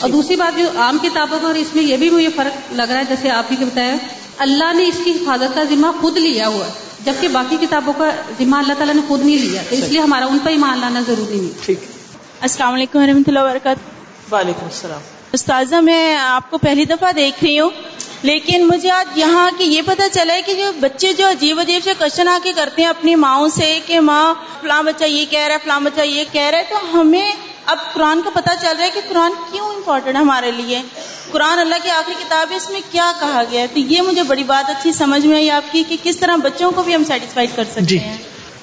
[0.00, 2.82] اور دوسری بات جو عام کتابوں کا اور اس میں یہ بھی مجھے فرق لگ
[2.82, 3.94] رہا ہے جیسے آپ ہی بتایا
[4.38, 6.70] اللہ نے اس کی حفاظت کا ذمہ خود لیا ہوا ہے
[7.04, 10.26] جبکہ باقی کتابوں کا ذمہ اللہ تعالیٰ نے خود نہیں لیا تو اس لیے ہمارا
[10.26, 11.80] ان پہ ایمان لانا ضروری نہیں۔ ٹھیک۔
[12.40, 15.00] السلام علیکم و رحمۃ اللہ وبرکاتہ۔ وعلیکم السلام۔
[15.32, 17.70] استاذہ میں آپ کو پہلی دفعہ دیکھ رہی ہوں
[18.22, 21.80] لیکن مجھے آج یہاں کی یہ پتہ چلا ہے کہ جو بچے جو عجیب عجیب
[21.84, 25.40] سے کوشچن آ کے کرتے ہیں اپنی ماؤں سے کہ ماں فلاں بچہ یہ کہہ
[25.40, 27.32] رہا ہے فلاں بچہ یہ کہہ رہا ہے تو ہمیں
[27.68, 30.82] اب قرآن کا پتہ چل رہا ہے کہ قرآن کیوں امپورٹنٹ ہے ہمارے لیے؟
[31.30, 34.22] قرآن اللہ کی آخری کتاب ہے اس میں کیا کہا گیا ہے؟ تو یہ مجھے
[34.22, 37.04] بڑی بات اچھی سمجھ میں آئی آپ کی کہ کس طرح بچوں کو بھی ہم
[37.04, 38.16] سیٹسفائڈ کر سکتے جی۔ ہیں۔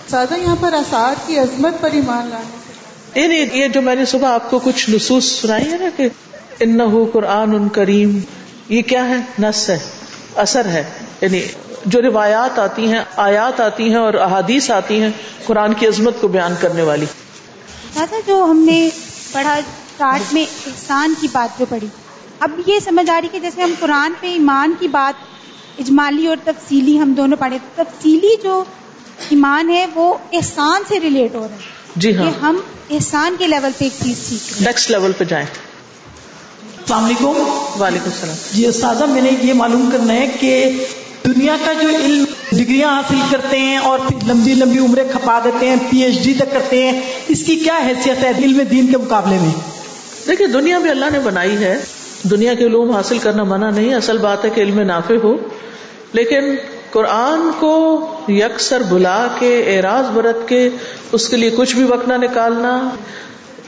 [0.08, 4.06] سادہ یہاں پر آثار کی عظمت پر ایمان لانے سے یعنی یہ جو میں نے
[4.06, 6.10] صبح آپ کو کچھ نصوص سنائی ہے نا کہ
[6.60, 8.20] ان قرآن ان کریم
[8.70, 9.80] یہ کیا ہے؟ نس ہے
[10.36, 10.84] اثر ہے۔
[11.22, 11.41] یعنی
[11.86, 15.10] جو روایات آتی ہیں آیات آتی ہیں اور احادیث آتی ہیں
[15.45, 17.06] قرآن کی عظمت کو بیان کرنے والی۔
[17.96, 18.89] دادا جو ہم نے
[19.32, 21.88] پڑھا اسٹارٹ میں احسان کی بات جو پڑھی۔
[22.39, 25.24] اب یہ سمجھ آ رہی کہ جیسے ہم قرآن پہ ایمان کی بات
[25.80, 28.64] اجمالی اور تفصیلی ہم دونوں پڑھے تفصیلی جو
[29.30, 31.60] ایمان ہے وہ احسان سے ریلیٹ ہو رہا ہے۔
[31.96, 32.58] جی ہاں۔ کہ ہم
[32.89, 35.46] احسان کے لیول پہ ایک چیز سیکھ نیکسٹ لیول پہ جائیں۔
[36.78, 37.26] السلام علیکم۔
[37.82, 40.70] وعلیکم السلام۔ جی استاذہ میں نے یہ معلوم کرنا ہے کہ
[41.26, 45.69] دنیا کا جو علم ڈگریاں حاصل کرتے ہیں اور پھر لمبی لمبی عمریں کھپا دیتے
[45.69, 48.97] ہیں پی ایچ ڈی تک کرتے ہیں، اس کی کیا حیثیت ہے علم دین کے
[48.97, 49.49] مقابلے میں؟
[50.28, 51.84] دیکھیے دنیا بھی اللہ نے بنائی ہے۔
[52.23, 55.38] دنیا کے علوم حاصل کرنا منع نہیں، اصل بات ہے کہ علم نافع ہو۔
[56.13, 56.41] لیکن
[56.91, 60.69] قرآن کو یکسر بلا کے، اعراض برت کے،
[61.11, 62.89] اس کے لیے کچھ بھی وقت نہ نکالنا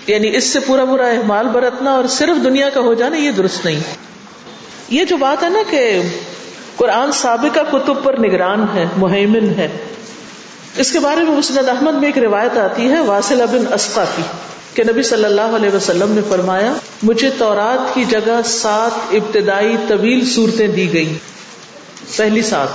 [0.07, 3.65] یعنی اس سے پورا پورا احمال برتنا اور صرف دنیا کا ہو جانا، یہ درست
[3.65, 3.79] نہیں۔
[4.89, 6.01] یہ جو بات ہے نا کہ
[6.77, 9.77] قرآن سابقہ کتب پر نگران ہے مہمن ہے۔
[10.77, 14.21] اس کے بارے میں مسند احمد میں ایک روایت آتی ہے واصل بن اسقا کی
[14.73, 16.73] کہ نبی صلی اللہ علیہ وسلم نے فرمایا،
[17.03, 21.17] مجھے تورات کی جگہ سات ابتدائی طویل صورتیں دی گئی
[22.17, 22.67] پہلی سات،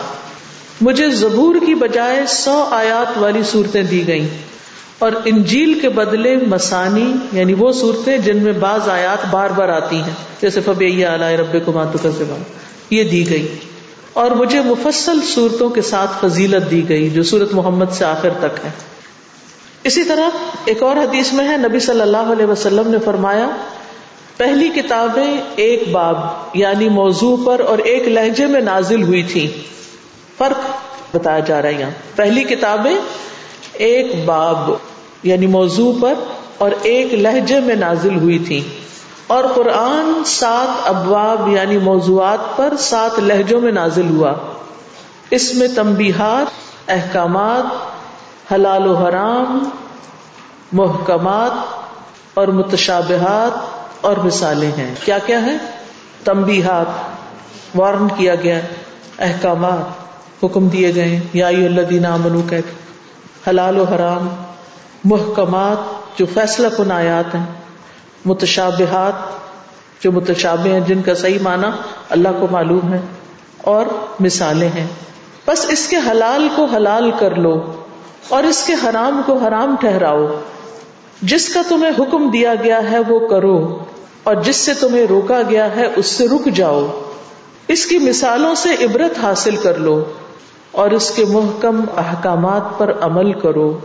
[0.80, 4.28] مجھے زبور کی بجائے سو آیات والی صورتیں دی گئیں۔
[4.98, 9.96] اور انجیل کے بدلے مسانی یعنی وہ صورتیں جن میں بعض آیات بار بار آتی
[9.96, 12.36] ہیں، جیسے فبی علیہ رب کو ماتو کا
[12.90, 13.56] یہ دی گئی
[14.12, 18.64] اور مجھے مفصل صورتوں کے ساتھ فضیلت دی گئی جو سورت محمد سے آخر تک
[18.64, 18.70] ہے۔
[19.84, 20.28] اسی طرح
[20.64, 23.48] ایک اور حدیث میں ہے، نبی صلی اللہ علیہ وسلم نے فرمایا،
[24.36, 26.16] پہلی کتابیں ایک باب
[26.54, 29.50] یعنی موضوع پر اور ایک لہجے میں نازل ہوئی تھی
[30.38, 30.60] فرق
[31.16, 32.94] بتایا جا رہا ہے یہاں۔ پہلی کتابیں
[33.72, 34.70] ایک باب
[35.22, 36.14] یعنی موضوع پر
[36.58, 38.60] اور ایک لہجے میں نازل ہوئی تھی
[39.26, 44.32] اور قرآن سات ابواب یعنی موضوعات پر سات لہجوں میں نازل ہوا۔
[45.30, 46.46] اس میں تمبیحات
[46.90, 47.92] احکامات،
[48.52, 49.68] حلال و حرام،
[50.72, 51.50] محکمات
[52.34, 53.58] اور متشابہات
[54.00, 55.56] اور مثالیں ہیں۔ کیا کیا ہے
[56.24, 56.86] تمبیحات
[57.74, 58.60] وارن کیا گیا،
[59.18, 60.02] احکامات،
[60.44, 62.60] حکم دیے گئے۔ یا اللہ منو کہ
[63.48, 64.28] حلال و حرام،
[65.04, 65.76] محکمات
[66.18, 67.61] جو فیصلہ کن آیات ہیں۔
[68.24, 69.12] متشابہات
[70.02, 71.66] جو متشابہ ہیں، جن کا صحیح معنی
[72.10, 73.00] اللہ کو معلوم ہے
[73.58, 73.86] اور
[74.20, 74.86] مثالیں ہیں۔
[75.46, 77.72] بس اس کے حلال کو حلال کر لو
[78.28, 80.26] اور اس کے حرام کو حرام ٹھہراؤ۔
[81.22, 83.78] جس کا تمہیں حکم دیا گیا ہے وہ کرو
[84.22, 87.00] اور جس سے تمہیں روکا گیا ہے اس سے رک جاؤ۔
[87.68, 90.04] اس کی مثالوں سے عبرت حاصل کر لو
[90.72, 93.78] اور اس کے محکم احکامات پر عمل کرو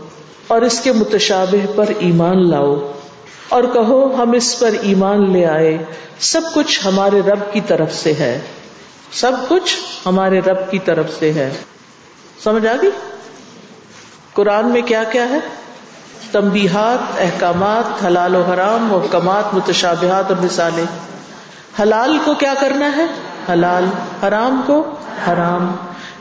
[0.47, 2.91] اور اس کے متشابہ پر ایمان لاؤ۔
[3.49, 5.77] اور کہو ہم اس پر ایمان لے آئے،
[6.19, 8.41] سب کچھ ہمارے رب کی طرف سے ہے۔
[9.11, 11.53] سب کچھ ہمارے رب کی طرف سے ہے۔
[12.43, 12.89] سمجھ آ گئی؟
[14.33, 15.39] قرآن میں کیا کیا ہے؟
[16.31, 20.85] تمبیحات احکامات، حلال و حرام محکمات متشابہات اور مثالیں۔
[21.81, 23.05] حلال کو کیا کرنا ہے؟
[23.53, 23.85] حلال،
[24.23, 24.91] حرام کو
[25.27, 25.75] حرام۔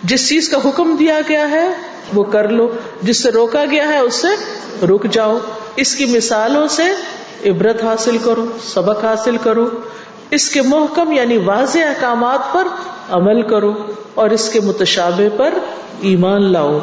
[0.04, 1.68] جس چیز کا حکم دیا گیا ہے،
[2.14, 2.72] وہ کر لو۔
[3.02, 4.28] جس سے روکا گیا ہے اس سے
[4.86, 5.38] رک جاؤ۔
[5.76, 6.82] اس کی مثالوں سے
[7.44, 9.68] عبرت حاصل کرو، سبق حاصل کرو،
[10.30, 12.68] اس کے محکم یعنی واضح احکامات پر
[13.10, 13.74] عمل کرو
[14.14, 15.54] اور اس کے متشابے پر
[16.00, 16.78] ایمان لاؤ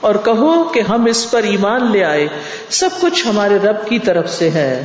[0.00, 2.28] اور کہو کہ ہم اس پر ایمان لے آئے،
[2.70, 4.84] سب کچھ ہمارے رب کی طرف سے ہے۔